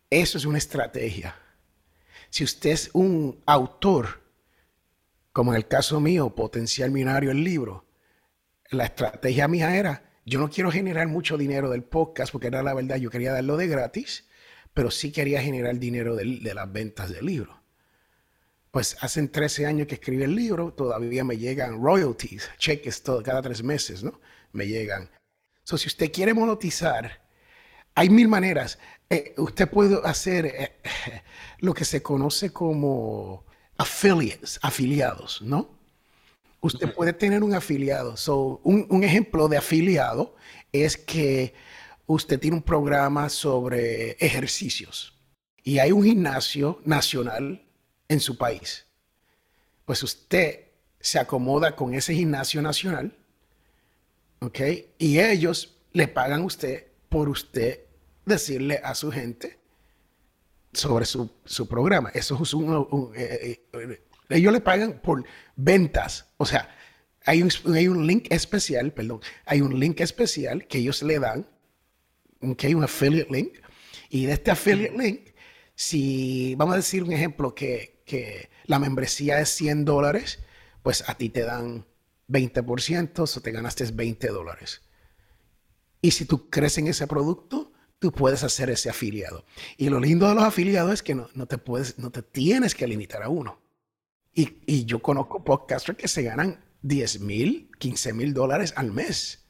Eso 0.09 0.39
es 0.39 0.45
una 0.45 0.59
estrategia. 0.59 1.35
Si 2.31 2.45
usted 2.45 2.71
es 2.71 2.91
un 2.93 3.43
autor, 3.47 4.26
como 5.37 5.53
en 5.53 5.59
el 5.59 5.69
caso 5.69 6.01
mío, 6.01 6.35
potencial 6.35 6.91
millonario 6.91 7.31
el 7.31 7.45
libro, 7.45 7.85
la 8.71 8.87
estrategia 8.87 9.47
mía 9.47 9.77
era, 9.77 10.15
yo 10.25 10.41
no 10.41 10.49
quiero 10.49 10.73
generar 10.73 11.09
mucho 11.09 11.37
dinero 11.37 11.69
del 11.69 11.85
podcast, 11.85 12.33
porque 12.33 12.47
era 12.47 12.63
la 12.63 12.73
verdad, 12.73 12.97
yo 12.97 13.11
quería 13.11 13.35
darlo 13.35 13.59
de 13.59 13.67
gratis, 13.67 14.27
pero 14.73 14.91
sí 14.91 15.13
quería 15.13 15.43
generar 15.43 15.79
dinero 15.79 16.17
de, 16.17 16.25
las 16.25 16.73
ventas 16.73 17.11
del 17.11 17.27
libro. 17.27 17.63
Pues 18.71 18.97
hace 19.03 19.29
13 19.29 19.67
años 19.67 19.87
que 19.87 19.97
escribí 19.97 20.23
el 20.23 20.35
libro, 20.35 20.73
todavía 20.73 21.23
me 21.23 21.37
llegan 21.37 21.83
royalties, 21.83 22.49
cheques 22.57 23.03
todo, 23.03 23.23
cada 23.23 23.43
tres 23.43 23.63
meses, 23.63 24.03
¿no? 24.03 24.19
Me 24.53 24.67
llegan. 24.67 25.11
So, 25.65 25.77
si 25.77 25.89
usted 25.89 26.11
quiere 26.11 26.33
monetizar, 26.33 27.29
hay 27.95 28.09
mil 28.09 28.29
maneras. 28.29 28.79
Eh, 29.11 29.35
usted 29.37 29.69
puede 29.69 30.01
hacer 30.03 30.47
eh, 30.47 30.77
lo 31.59 31.75
que 31.75 31.85
se 31.85 32.03
conoce 32.03 32.55
como 32.55 33.45
affiliates, 33.79 34.59
afiliados, 34.63 35.43
¿no? 35.43 35.69
Usted 36.61 36.93
puede 36.95 37.13
tener 37.13 37.43
un 37.45 37.55
afiliado. 37.55 38.17
So, 38.17 38.61
un, 38.65 39.05
ejemplo 39.05 39.49
de 39.49 39.57
afiliado 39.57 40.35
es 40.73 40.97
que 40.97 41.55
usted 42.07 42.41
tiene 42.41 42.57
un 42.57 42.63
programa 42.63 43.29
sobre 43.29 44.13
ejercicios 44.13 45.15
y 45.63 45.79
hay 45.79 45.93
un 45.93 46.03
gimnasio 46.03 46.81
nacional 46.85 47.65
en 48.09 48.21
su 48.21 48.37
país. 48.37 48.87
Pues 49.85 50.03
usted 50.03 50.67
se 51.01 51.19
acomoda 51.19 51.77
con 51.77 51.95
ese 51.95 52.15
gimnasio 52.15 52.63
nacional, 52.63 53.17
¿ok? 54.41 54.61
Y 54.99 55.21
ellos 55.21 55.77
le 55.93 56.09
pagan 56.09 56.43
a 56.43 56.45
usted 56.45 56.87
por 57.09 57.29
usted 57.29 57.81
decirle 58.25 58.81
a 58.83 58.95
su 58.95 59.13
gente 59.13 59.59
sobre 60.77 61.05
su, 61.05 61.69
programa. 61.69 62.11
Eso 62.15 62.39
es 62.43 62.55
un, 62.55 63.13
eh, 63.17 63.61
eh, 63.73 64.07
ellos 64.29 64.53
le 64.53 64.61
pagan 64.61 65.01
por 65.03 65.25
ventas. 65.57 66.27
O 66.37 66.47
sea, 66.47 66.69
hay 67.25 67.43
un, 67.43 67.51
hay 67.75 67.89
un 67.89 68.07
link 68.07 68.27
especial, 68.31 68.93
perdón, 68.93 69.21
hay 69.45 69.61
un 69.61 69.79
link 69.79 70.01
especial 70.01 70.67
que 70.67 70.79
ellos 70.79 71.03
le 71.03 71.19
dan, 71.19 71.47
que 72.57 72.67
hay 72.69 72.75
un 72.75 72.85
affiliate 72.85 73.33
link, 73.33 73.55
y 74.09 74.27
de 74.27 74.35
este 74.35 74.51
affiliate 74.51 74.97
link, 74.97 75.21
si 75.75 76.55
vamos 76.55 76.75
a 76.75 76.77
decir 76.77 77.03
un 77.03 77.13
ejemplo 77.13 77.55
que, 77.55 78.03
que 78.07 78.49
la 78.65 78.79
membresía 78.79 79.41
es 79.41 79.51
100 79.51 79.85
dólares, 79.85 80.39
pues 80.83 81.09
a 81.09 81.17
ti 81.17 81.29
te 81.29 81.43
dan 81.43 81.85
20%, 82.29 83.37
o 83.37 83.41
te 83.41 83.51
ganaste 83.51 83.85
20 83.85 84.29
dólares. 84.29 84.83
Y 86.01 86.13
si 86.13 86.25
tú 86.25 86.49
crees 86.51 86.79
en 86.79 86.87
ese 86.87 87.07
producto, 87.07 87.73
puedes 88.13 88.43
hacer 88.43 88.71
ese 88.71 88.91
afiliado. 88.91 89.45
Y 89.77 89.89
lo 89.89 90.01
lindo 90.01 90.29
de 90.29 90.35
los 90.35 90.45
afiliados 90.45 90.95
es 90.95 91.03
que 91.03 91.15
no, 91.15 91.47
te, 91.47 91.59
puedes, 91.59 91.99
no 91.99 92.11
te 92.11 92.23
tienes 92.23 92.75
que 92.75 92.87
limitar 92.87 93.23
a 93.23 93.29
uno. 93.29 93.61
Y, 94.35 94.85
yo 94.85 95.01
conozco 95.01 95.43
podcasters 95.43 95.97
que 95.97 96.09
se 96.09 96.23
ganan 96.23 96.63
10 96.83 97.21
mil, 97.21 97.71
15 97.79 98.13
mil 98.13 98.35
dólares 98.35 98.75
al 98.77 98.93
mes 98.93 99.47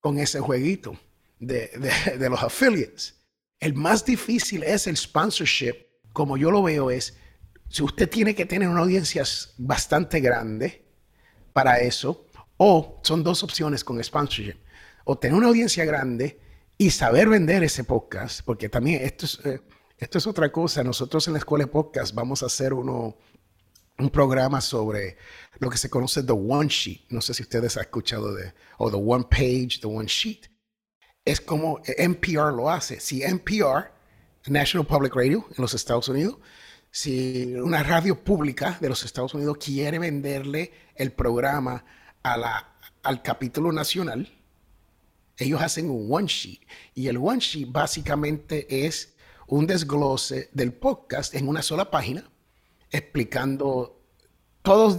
con 0.00 0.18
ese 0.18 0.38
jueguito 0.38 0.96
de, 1.40 1.68
de, 2.18 2.28
los 2.30 2.40
affiliates. 2.40 3.16
El 3.58 3.74
más 3.74 4.04
difícil 4.04 4.62
es 4.62 4.86
el 4.86 4.96
sponsorship, 4.96 5.74
como 6.12 6.36
yo 6.36 6.52
lo 6.52 6.62
veo, 6.62 6.90
es 6.92 7.16
si 7.68 7.82
usted 7.82 8.08
tiene 8.08 8.34
que 8.34 8.46
tener 8.46 8.68
una 8.68 8.80
audiencia 8.80 9.24
bastante 9.56 10.20
grande 10.20 10.84
para 11.52 11.80
eso, 11.80 12.26
o 12.56 13.00
son 13.02 13.24
dos 13.24 13.42
opciones 13.42 13.82
con 13.82 14.02
sponsorship, 14.02 14.56
o 15.04 15.18
tener 15.18 15.36
una 15.36 15.48
audiencia 15.48 15.84
grande 15.84 16.38
y 16.78 16.90
saber 16.90 17.28
vender 17.28 17.64
ese 17.64 17.82
podcast, 17.82 18.42
porque 18.44 18.68
también 18.68 19.02
esto 19.02 19.26
es, 19.26 19.40
eh, 19.44 19.60
esto 19.98 20.18
es 20.18 20.26
otra 20.28 20.52
cosa. 20.52 20.84
Nosotros 20.84 21.26
en 21.26 21.32
la 21.32 21.40
escuela 21.40 21.64
de 21.64 21.72
podcast 21.72 22.14
vamos 22.14 22.44
a 22.44 22.46
hacer 22.46 22.72
uno, 22.72 23.16
un 23.98 24.10
programa 24.10 24.60
sobre 24.60 25.16
lo 25.58 25.68
que 25.70 25.76
se 25.76 25.90
conoce 25.90 26.22
The 26.22 26.32
One 26.32 26.68
Sheet. 26.68 27.06
No 27.10 27.20
sé 27.20 27.34
si 27.34 27.42
ustedes 27.42 27.76
han 27.76 27.82
escuchado 27.82 28.32
de, 28.32 28.54
o 28.78 28.90
The 28.90 28.96
One 28.96 29.26
Page, 29.28 29.80
The 29.80 29.88
One 29.88 30.06
Sheet. 30.06 30.46
Es 31.24 31.40
como 31.40 31.80
NPR 31.84 32.54
lo 32.54 32.70
hace. 32.70 33.00
Si 33.00 33.24
NPR, 33.24 33.92
National 34.46 34.86
Public 34.86 35.16
Radio 35.16 35.46
en 35.50 35.60
los 35.60 35.74
Estados 35.74 36.08
Unidos, 36.08 36.38
si 36.92 37.54
una 37.56 37.82
radio 37.82 38.22
pública 38.22 38.78
de 38.80 38.88
los 38.88 39.04
Estados 39.04 39.34
Unidos 39.34 39.58
quiere 39.58 39.98
venderle 39.98 40.72
el 40.94 41.10
programa 41.10 41.84
a 42.22 42.36
la, 42.36 42.76
al 43.02 43.20
capítulo 43.22 43.72
nacional, 43.72 44.37
ellos 45.38 45.62
hacen 45.62 45.88
un 45.88 46.06
one 46.10 46.26
sheet. 46.26 46.60
Y 46.94 47.06
el 47.06 47.16
one 47.16 47.38
sheet 47.38 47.70
básicamente 47.70 48.86
es 48.86 49.14
un 49.46 49.66
desglose 49.66 50.50
del 50.52 50.72
podcast 50.72 51.34
en 51.34 51.48
una 51.48 51.62
sola 51.62 51.90
página, 51.90 52.28
explicando 52.90 53.98
todos, 54.62 54.98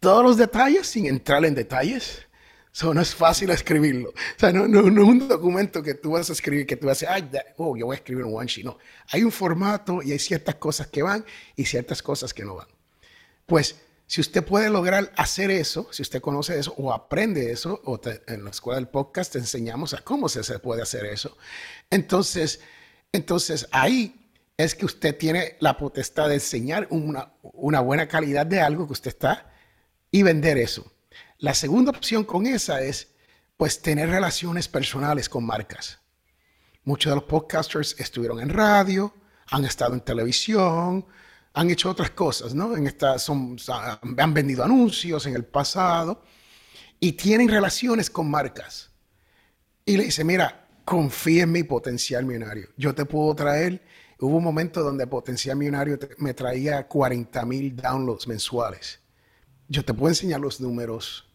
todos 0.00 0.24
los 0.24 0.36
detalles 0.36 0.86
sin 0.86 1.06
entrar 1.06 1.44
en 1.44 1.54
detalles. 1.54 2.26
Eso 2.74 2.92
no 2.94 3.00
es 3.00 3.14
fácil 3.14 3.50
escribirlo. 3.50 4.10
O 4.10 4.38
sea, 4.38 4.52
no, 4.52 4.66
no, 4.66 4.82
no, 4.82 5.02
es 5.02 5.08
un 5.08 5.28
documento 5.28 5.82
que 5.82 5.94
tú 5.94 6.12
vas 6.12 6.28
a 6.30 6.32
escribir, 6.32 6.66
que 6.66 6.76
tú 6.76 6.86
vas 6.86 7.02
a 7.02 7.20
decir, 7.20 7.40
oh, 7.58 7.76
yo 7.76 7.86
voy 7.86 7.94
a 7.94 7.98
escribir 7.98 8.24
un 8.24 8.36
one 8.36 8.46
sheet. 8.46 8.64
No, 8.64 8.78
hay 9.10 9.22
un 9.22 9.30
formato 9.30 10.02
y 10.02 10.12
hay 10.12 10.18
ciertas 10.18 10.56
cosas 10.56 10.86
que 10.86 11.02
van 11.02 11.24
y 11.54 11.66
ciertas 11.66 12.02
cosas 12.02 12.32
que 12.32 12.44
no 12.44 12.56
van. 12.56 12.68
Pues, 13.46 13.76
si 14.12 14.20
usted 14.20 14.44
puede 14.44 14.68
lograr 14.68 15.10
hacer 15.16 15.50
eso, 15.50 15.88
si 15.90 16.02
usted 16.02 16.20
conoce 16.20 16.58
eso 16.58 16.74
o 16.76 16.92
aprende 16.92 17.50
eso, 17.50 17.80
o 17.86 17.98
en 18.26 18.44
la 18.44 18.50
escuela 18.50 18.76
del 18.76 18.88
podcast 18.88 19.32
te 19.32 19.38
enseñamos 19.38 19.94
a 19.94 20.02
cómo 20.02 20.28
se 20.28 20.58
puede 20.58 20.82
hacer 20.82 21.06
eso. 21.06 21.38
Entonces, 21.88 22.60
entonces 23.10 23.66
ahí 23.72 24.30
es 24.58 24.74
que 24.74 24.84
usted 24.84 25.16
tiene 25.16 25.56
la 25.60 25.78
potestad 25.78 26.28
de 26.28 26.34
enseñar 26.34 26.88
una, 26.90 27.32
una 27.40 27.80
buena 27.80 28.06
calidad 28.06 28.44
de 28.44 28.60
algo 28.60 28.86
que 28.86 28.92
usted 28.92 29.08
está 29.08 29.50
y 30.10 30.22
vender 30.22 30.58
eso. 30.58 30.92
La 31.38 31.54
segunda 31.54 31.90
opción 31.90 32.24
con 32.24 32.46
esa 32.46 32.82
es, 32.82 33.14
pues, 33.56 33.80
tener 33.80 34.10
relaciones 34.10 34.68
personales 34.68 35.30
con 35.30 35.46
marcas. 35.46 36.00
Muchos 36.84 37.12
de 37.12 37.16
los 37.16 37.24
podcasters 37.24 37.98
estuvieron 37.98 38.40
en 38.40 38.50
radio, 38.50 39.14
han 39.46 39.64
estado 39.64 39.94
en 39.94 40.02
televisión, 40.02 41.06
han 41.54 41.70
hecho 41.70 41.90
otras 41.90 42.10
cosas, 42.10 42.54
¿no? 42.54 42.76
En 42.76 42.86
esta, 42.86 43.18
son, 43.18 43.56
han 44.18 44.34
vendido 44.34 44.64
anuncios 44.64 45.26
en 45.26 45.34
el 45.34 45.44
pasado 45.44 46.22
y 46.98 47.12
tienen 47.12 47.48
relaciones 47.48 48.08
con 48.10 48.30
marcas. 48.30 48.90
Y 49.84 49.96
le 49.96 50.04
dice, 50.04 50.24
mira, 50.24 50.68
confía 50.84 51.42
en 51.42 51.52
mi 51.52 51.62
potencial 51.62 52.24
millonario. 52.24 52.68
Yo 52.76 52.94
te 52.94 53.04
puedo 53.04 53.34
traer 53.34 53.82
Hubo 54.22 54.36
un 54.36 54.44
momento 54.44 54.84
donde 54.84 55.04
Potencial 55.08 55.56
Millonario 55.56 55.98
me 56.18 56.32
traía 56.32 56.86
40 56.86 57.44
mil 57.44 57.74
downloads 57.74 58.28
mensuales. 58.28 59.00
Yo 59.66 59.84
te 59.84 59.92
puedo 59.92 60.10
enseñar 60.10 60.38
los 60.38 60.60
números. 60.60 61.28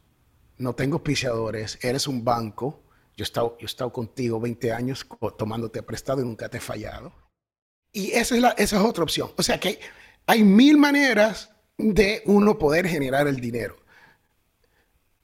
No 0.57 0.73
tengo 0.73 1.03
piciadores. 1.03 1.77
Eres 1.81 2.07
un 2.07 2.23
banco. 2.23 2.85
Yo 3.17 3.23
he 3.23 3.25
estado, 3.25 3.57
yo 3.59 3.65
he 3.65 3.65
estado 3.65 3.91
contigo 3.91 4.39
20 4.39 4.71
años 4.71 5.05
tomándote 5.37 5.83
prestado 5.83 6.21
y 6.21 6.23
nunca 6.23 6.47
te 6.47 6.59
he 6.59 6.61
fallado. 6.61 7.11
Y 7.91 8.11
esa 8.11 8.35
es, 8.35 8.41
la, 8.41 8.49
esa 8.51 8.77
es 8.77 8.81
otra 8.81 9.03
opción. 9.03 9.31
O 9.35 9.43
sea 9.43 9.59
que 9.59 9.81
hay 10.27 10.43
mil 10.43 10.77
maneras 10.77 11.49
de 11.77 12.21
uno 12.25 12.59
poder 12.59 12.87
generar 12.87 13.27
el 13.27 13.37
dinero. 13.37 13.77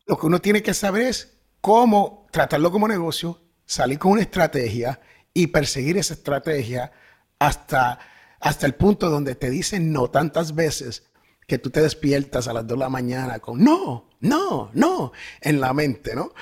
Lo 0.06 0.18
que 0.18 0.26
uno 0.26 0.40
tiene 0.40 0.64
que 0.64 0.74
saber 0.74 1.04
es 1.04 1.38
cómo 1.62 2.28
tratarlo 2.32 2.72
como 2.72 2.88
negocio, 2.88 3.42
salir 3.66 4.00
con 4.00 4.14
una 4.14 4.22
estrategia 4.22 5.00
y 5.34 5.48
perseguir 5.48 5.98
esa 5.98 6.14
estrategia 6.14 6.92
hasta, 7.38 8.00
hasta 8.40 8.66
el 8.66 8.76
punto 8.76 9.10
donde 9.10 9.36
te 9.36 9.50
dicen 9.50 9.92
no 9.92 10.10
tantas 10.10 10.56
veces 10.56 11.04
que 11.48 11.58
tú 11.58 11.70
te 11.70 11.82
despiertas 11.82 12.48
a 12.48 12.54
las 12.54 12.66
2 12.66 12.78
de 12.78 12.84
la 12.84 12.90
mañana 12.90 13.40
con 13.40 13.62
no, 13.62 14.10
no, 14.22 14.72
no 14.74 15.12
en 15.42 15.60
la 15.60 15.74
mente, 15.74 16.16
¿no? 16.16 16.34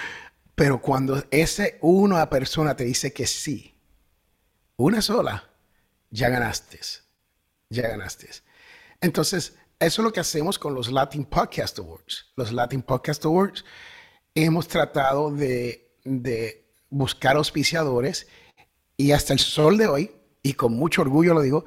Pero 0.54 0.80
cuando 0.82 1.24
ese 1.32 1.80
una 1.82 2.30
persona 2.30 2.76
te 2.76 2.84
dice 2.84 3.12
que 3.12 3.26
sí, 3.26 3.74
una 4.76 5.02
sola, 5.02 5.50
ya 6.12 6.30
ganaste, 6.30 6.80
ya 7.70 7.88
ganaste. 7.88 8.30
Entonces, 9.02 9.58
eso 9.80 10.02
es 10.02 10.06
lo 10.06 10.14
que 10.14 10.20
hacemos 10.20 10.60
con 10.60 10.76
los 10.76 10.92
Latin 10.92 11.26
Podcast 11.26 11.80
Awards. 11.80 12.28
Los 12.36 12.52
Latin 12.52 12.84
Podcast 12.84 13.26
Awards 13.26 13.66
hemos 14.36 14.68
tratado 14.68 15.32
de, 15.32 15.88
buscar 16.92 17.36
auspiciadores 17.36 18.28
y 18.98 19.12
hasta 19.12 19.34
el 19.34 19.40
sol 19.40 19.80
de 19.80 19.88
hoy 19.88 20.12
y 20.44 20.54
con 20.54 20.74
mucho 20.74 21.02
orgullo 21.02 21.34
lo 21.34 21.42
digo, 21.42 21.66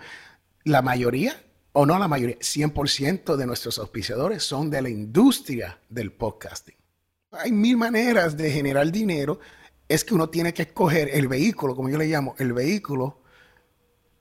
la 0.62 0.81
mayoría, 0.81 1.42
o 1.73 1.87
no 1.87 1.99
la 1.99 2.07
mayoría, 2.07 2.38
100% 2.38 3.35
de 3.35 3.47
nuestros 3.47 3.81
auspiciadores 3.81 4.44
son 4.44 4.70
de 4.70 4.83
la 4.83 4.88
industria 4.88 5.81
del 5.88 6.12
podcasting. 6.12 6.77
Hay 7.33 7.51
mil 7.51 7.77
maneras 7.77 8.37
de 8.37 8.51
generar 8.53 8.92
dinero. 8.92 9.40
Es 9.88 10.05
que 10.05 10.14
uno 10.14 10.31
tiene 10.31 10.55
que 10.55 10.62
escoger 10.62 11.11
el 11.12 11.27
vehículo, 11.27 11.75
como 11.75 11.88
yo 11.88 11.99
le 11.99 12.07
llamo, 12.07 12.37
el 12.38 12.53
vehículo 12.53 13.23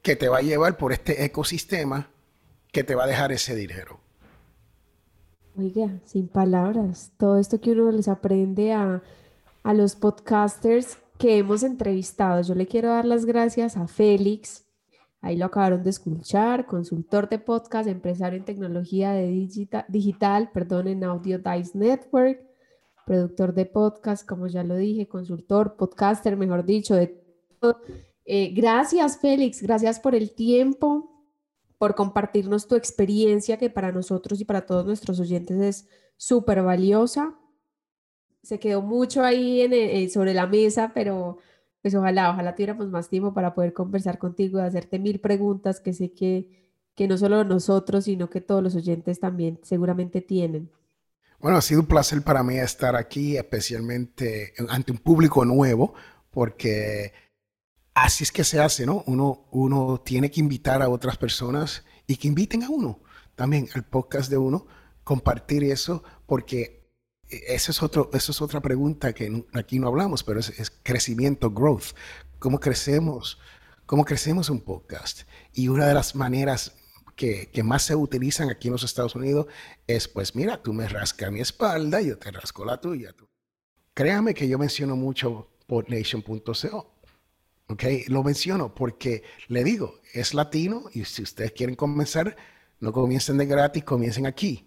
que 0.02 0.16
te 0.16 0.30
va 0.30 0.40
a 0.40 0.42
llevar 0.42 0.78
por 0.78 0.94
este 0.94 1.24
ecosistema 1.24 2.10
que 2.74 2.84
te 2.84 2.96
va 2.96 3.06
a 3.06 3.08
dejar 3.08 3.32
ese 3.32 3.56
dinero. 3.56 4.00
Oiga, 5.56 6.02
sin 6.06 6.28
palabras, 6.28 7.14
todo 7.18 7.38
esto 7.38 7.62
que 7.62 7.72
uno 7.72 7.92
les 7.92 8.08
aprende 8.08 8.74
a, 8.74 9.04
a 9.62 9.74
los 9.76 9.96
podcasters 9.96 10.98
que 11.20 11.38
hemos 11.38 11.62
entrevistado. 11.62 12.42
Yo 12.42 12.56
le 12.56 12.66
quiero 12.66 12.90
dar 12.90 13.06
las 13.06 13.26
gracias 13.26 13.78
a 13.78 13.88
Félix, 13.88 14.66
ahí 15.22 15.38
lo 15.38 15.46
acabaron 15.46 15.84
de 15.84 15.92
escuchar, 15.92 16.66
consultor 16.66 17.30
de 17.30 17.38
podcast, 17.38 17.88
empresario 17.88 18.40
en 18.40 18.46
tecnología 18.46 19.12
de 19.12 19.30
digital, 19.88 20.50
perdón, 20.52 20.88
en 20.88 21.04
Audio 21.04 21.38
Dice 21.38 21.78
Network, 21.78 22.42
productor 23.06 23.54
de 23.54 23.68
podcast, 23.68 24.28
como 24.28 24.48
ya 24.48 24.64
lo 24.64 24.76
dije, 24.76 25.08
consultor, 25.08 25.76
podcaster, 25.76 26.36
mejor 26.38 26.66
dicho, 26.66 26.96
de 26.96 27.24
todo. 27.60 27.80
Eh, 28.26 28.52
gracias, 28.56 29.20
Félix, 29.20 29.62
gracias 29.62 30.00
por 30.00 30.16
el 30.16 30.34
tiempo, 30.34 31.13
por 31.84 31.96
compartirnos 31.96 32.70
tu 32.70 32.78
experiencia, 32.78 33.58
que 33.58 33.70
para 33.70 33.92
nosotros 33.92 34.40
y 34.40 34.46
para 34.46 34.66
todos 34.66 34.86
nuestros 34.86 35.20
oyentes 35.20 35.60
es 35.60 35.88
súper 36.16 36.64
valiosa 36.64 37.38
se 38.42 38.58
quedó 38.58 38.82
mucho 38.82 39.22
ahí 39.22 39.60
en, 39.60 39.74
eh, 39.74 40.10
sobre 40.10 40.34
la 40.34 40.48
mesa, 40.48 40.92
pero 40.94 41.40
pues 41.82 41.94
ojalá, 41.94 42.32
ojalá 42.32 42.56
tuviéramos 42.56 42.90
más 42.90 43.10
tiempo 43.10 43.34
para 43.34 43.54
poder 43.54 43.74
conversar 43.74 44.18
contigo 44.18 44.60
y 44.60 44.62
hacerte 44.62 44.98
mil 44.98 45.20
preguntas 45.20 45.82
que 45.82 45.92
sé 45.92 46.14
que, 46.14 46.72
que 46.96 47.06
no 47.10 47.18
solo 47.18 47.44
nosotros, 47.44 48.06
sino 48.06 48.30
que 48.30 48.40
todos 48.40 48.64
los 48.64 48.76
oyentes 48.76 49.20
también 49.20 49.60
seguramente 49.64 50.22
tienen. 50.22 50.70
Bueno, 51.42 51.58
ha 51.58 51.62
sido 51.62 51.82
un 51.82 51.88
placer 51.88 52.22
para 52.22 52.44
mí 52.44 52.58
estar 52.58 52.96
aquí, 52.96 53.36
especialmente 53.36 54.54
ante 54.70 54.94
un 54.94 55.00
público 55.00 55.44
nuevo, 55.44 55.94
porque 56.32 57.12
así 57.94 58.24
es 58.24 58.32
que 58.32 58.44
se 58.44 58.60
hace, 58.60 58.86
¿no? 58.86 59.04
Uno, 59.08 59.46
uno 59.52 60.02
tiene 60.04 60.32
que 60.32 60.40
invitar 60.40 60.82
a 60.82 60.90
otras 60.90 61.18
personas 61.18 61.84
y 62.08 62.18
que 62.18 62.28
inviten 62.28 62.64
a 62.64 62.70
uno 62.70 63.00
también 63.36 63.68
al 63.74 63.84
podcast 63.84 64.30
de 64.30 64.38
uno, 64.38 64.68
compartir 65.04 65.64
eso, 65.64 66.04
porque 66.26 66.84
eso 67.30 67.72
es, 67.72 67.82
otro, 67.82 68.10
eso 68.14 68.32
es 68.32 68.42
otra 68.42 68.62
pregunta 68.62 69.14
que 69.14 69.46
aquí 69.54 69.80
no 69.80 69.88
hablamos, 69.88 70.24
pero 70.24 70.40
es, 70.40 70.72
crecimiento, 70.84 71.52
growth. 71.52 71.96
¿Cómo 72.40 72.60
crecemos? 72.60 73.40
¿Cómo 73.86 74.06
crecemos 74.06 74.50
un 74.50 74.62
podcast? 74.62 75.24
Y 75.54 75.68
una 75.68 75.88
de 75.88 75.94
las 75.94 76.16
maneras 76.16 76.76
que, 77.16 77.50
que, 77.52 77.64
más 77.64 77.84
se 77.84 77.96
utilizan 77.96 78.50
aquí 78.50 78.68
en 78.68 78.74
los 78.74 78.84
Estados 78.84 79.16
Unidos 79.16 79.48
es, 79.88 80.08
pues 80.08 80.36
mira, 80.36 80.62
tú 80.62 80.74
me 80.74 80.88
rascas 80.88 81.32
mi 81.32 81.42
espalda, 81.42 82.02
yo 82.02 82.18
te 82.18 82.32
rasco 82.32 82.66
la 82.66 82.80
tuya. 82.80 83.14
Créame 83.94 84.34
que 84.34 84.48
yo 84.48 84.58
menciono 84.58 84.96
mucho 84.96 85.50
podnation.co. 85.68 86.93
¿ok? 87.74 87.84
Lo 88.08 88.24
menciono 88.24 88.74
porque 88.74 89.24
le 89.48 89.64
digo, 89.64 90.00
es 90.14 90.34
latino 90.34 90.86
y 90.94 91.06
si 91.06 91.22
ustedes 91.22 91.52
quieren 91.52 91.76
comenzar, 91.76 92.36
no 92.80 92.92
comiencen 92.92 93.38
de 93.38 93.46
gratis, 93.46 93.84
comiencen 93.84 94.26
aquí 94.26 94.66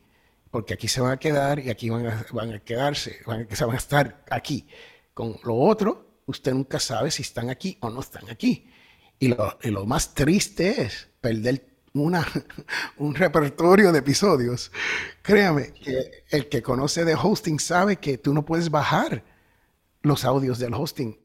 porque 0.56 0.72
aquí 0.72 0.88
se 0.88 1.02
van 1.02 1.12
a 1.12 1.16
quedar 1.18 1.58
y 1.58 1.68
aquí 1.68 1.90
van 1.90 2.06
a, 2.06 2.26
van 2.32 2.54
a 2.54 2.60
quedarse, 2.60 3.18
van 3.26 3.46
a, 3.50 3.76
estar 3.76 4.24
aquí. 4.30 4.66
Con 5.12 5.36
lo 5.44 5.54
otro, 5.54 6.20
usted 6.24 6.54
nunca 6.54 6.80
sabe 6.80 7.10
si 7.10 7.20
están 7.20 7.50
aquí 7.50 7.76
o 7.80 7.90
no 7.90 8.00
están 8.00 8.30
aquí. 8.30 8.66
Y 9.18 9.28
lo, 9.28 9.58
y 9.62 9.68
lo 9.68 9.84
más 9.84 10.14
triste 10.14 10.82
es 10.82 11.08
perder 11.20 11.66
una, 11.92 12.26
un 12.96 13.14
repertorio 13.14 13.92
de 13.92 13.98
episodios. 13.98 14.72
Créame, 15.20 15.72
que 15.72 16.24
el 16.30 16.48
que 16.48 16.62
conoce 16.62 17.04
de 17.04 17.14
hosting 17.14 17.60
sabe 17.60 17.96
que 17.96 18.16
tú 18.16 18.32
no 18.32 18.44
puedes 18.44 18.70
bajar 18.70 19.24
los 20.00 20.24
audios 20.24 20.58
del 20.58 20.72
hosting 20.72 21.18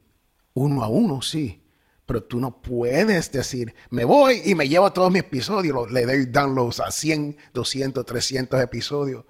uno 0.54 0.84
a 0.84 0.90
uno, 0.90 1.22
sí 1.22 1.61
pero 2.12 2.26
tú 2.26 2.42
no 2.42 2.62
puedes 2.62 3.32
decir, 3.32 3.74
me 3.90 4.04
voy 4.04 4.42
y 4.44 4.54
me 4.54 4.68
llevo 4.68 4.92
todos 4.92 5.10
mis 5.10 5.22
episodios, 5.22 5.90
le 5.94 6.06
doy 6.06 6.26
downloads 6.26 6.82
a 6.82 6.92
100, 6.92 7.38
200, 7.54 8.06
300 8.06 8.60
episodios, 8.60 9.24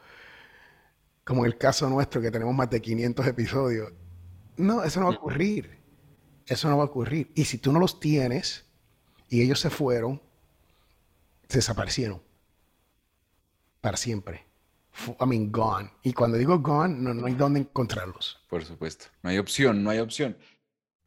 como 1.24 1.46
el 1.46 1.60
caso 1.60 1.88
nuestro 1.88 2.22
que 2.22 2.32
tenemos 2.32 2.56
más 2.56 2.72
de 2.72 2.82
500 2.82 3.28
episodios. 3.28 3.94
No, 4.58 4.84
eso 4.84 5.00
no 5.00 5.10
va 5.10 5.14
a 5.14 5.16
ocurrir. 5.16 5.80
Eso 6.48 6.70
no 6.70 6.78
va 6.78 6.86
a 6.86 6.88
ocurrir. 6.88 7.32
Y 7.36 7.46
si 7.46 7.60
tú 7.60 7.72
no 7.72 7.78
los 7.78 8.00
tienes 8.00 8.66
y 9.30 9.44
ellos 9.44 9.60
se 9.60 9.70
fueron, 9.70 10.20
desaparecieron. 11.50 12.20
para 13.80 13.96
siempre. 13.96 14.44
I 15.20 15.26
mean, 15.28 15.52
gone. 15.52 15.92
Y 16.02 16.14
cuando 16.14 16.36
digo 16.40 16.58
gone, 16.58 16.96
no, 16.96 17.14
no 17.14 17.28
hay 17.28 17.36
dónde 17.36 17.60
encontrarlos. 17.60 18.40
Por 18.50 18.66
supuesto. 18.66 19.06
No 19.22 19.30
hay 19.30 19.38
opción, 19.38 19.84
no 19.84 19.92
hay 19.92 20.00
opción. 20.00 20.36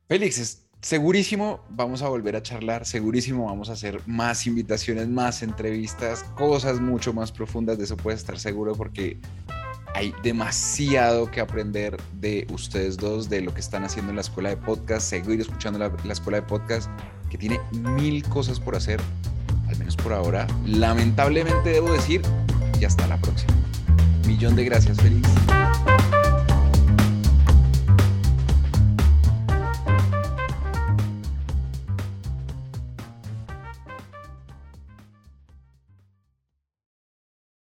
Félix, 0.06 0.38
es 0.38 0.63
segurísimo 0.84 1.60
vamos 1.70 2.02
a 2.02 2.08
volver 2.08 2.36
a 2.36 2.42
charlar, 2.42 2.84
segurísimo 2.84 3.46
vamos 3.46 3.70
a 3.70 3.72
hacer 3.72 4.02
más 4.06 4.46
invitaciones, 4.46 5.08
más 5.08 5.42
entrevistas, 5.42 6.24
cosas 6.36 6.78
mucho 6.78 7.14
más 7.14 7.32
profundas, 7.32 7.78
de 7.78 7.84
eso 7.84 7.96
puedes 7.96 8.20
estar 8.20 8.38
seguro 8.38 8.74
porque 8.74 9.18
hay 9.94 10.12
demasiado 10.22 11.30
que 11.30 11.40
aprender 11.40 11.96
de 12.20 12.46
ustedes 12.52 12.98
dos, 12.98 13.30
de 13.30 13.40
lo 13.40 13.54
que 13.54 13.60
están 13.60 13.84
haciendo 13.84 14.10
en 14.10 14.16
la 14.16 14.22
escuela 14.22 14.50
de 14.50 14.58
podcast, 14.58 15.08
seguir 15.08 15.40
escuchando 15.40 15.78
la, 15.78 15.90
la 16.04 16.12
escuela 16.12 16.42
de 16.42 16.46
podcast, 16.46 16.90
que 17.30 17.38
tiene 17.38 17.58
mil 17.72 18.22
cosas 18.24 18.60
por 18.60 18.76
hacer, 18.76 19.00
al 19.68 19.78
menos 19.78 19.96
por 19.96 20.12
ahora. 20.12 20.46
Lamentablemente 20.66 21.70
debo 21.70 21.94
decir, 21.94 22.20
y 22.78 22.84
hasta 22.84 23.06
la 23.06 23.16
próxima. 23.18 23.54
Millón 24.26 24.54
de 24.54 24.64
gracias, 24.64 25.00
Félix. 25.00 25.30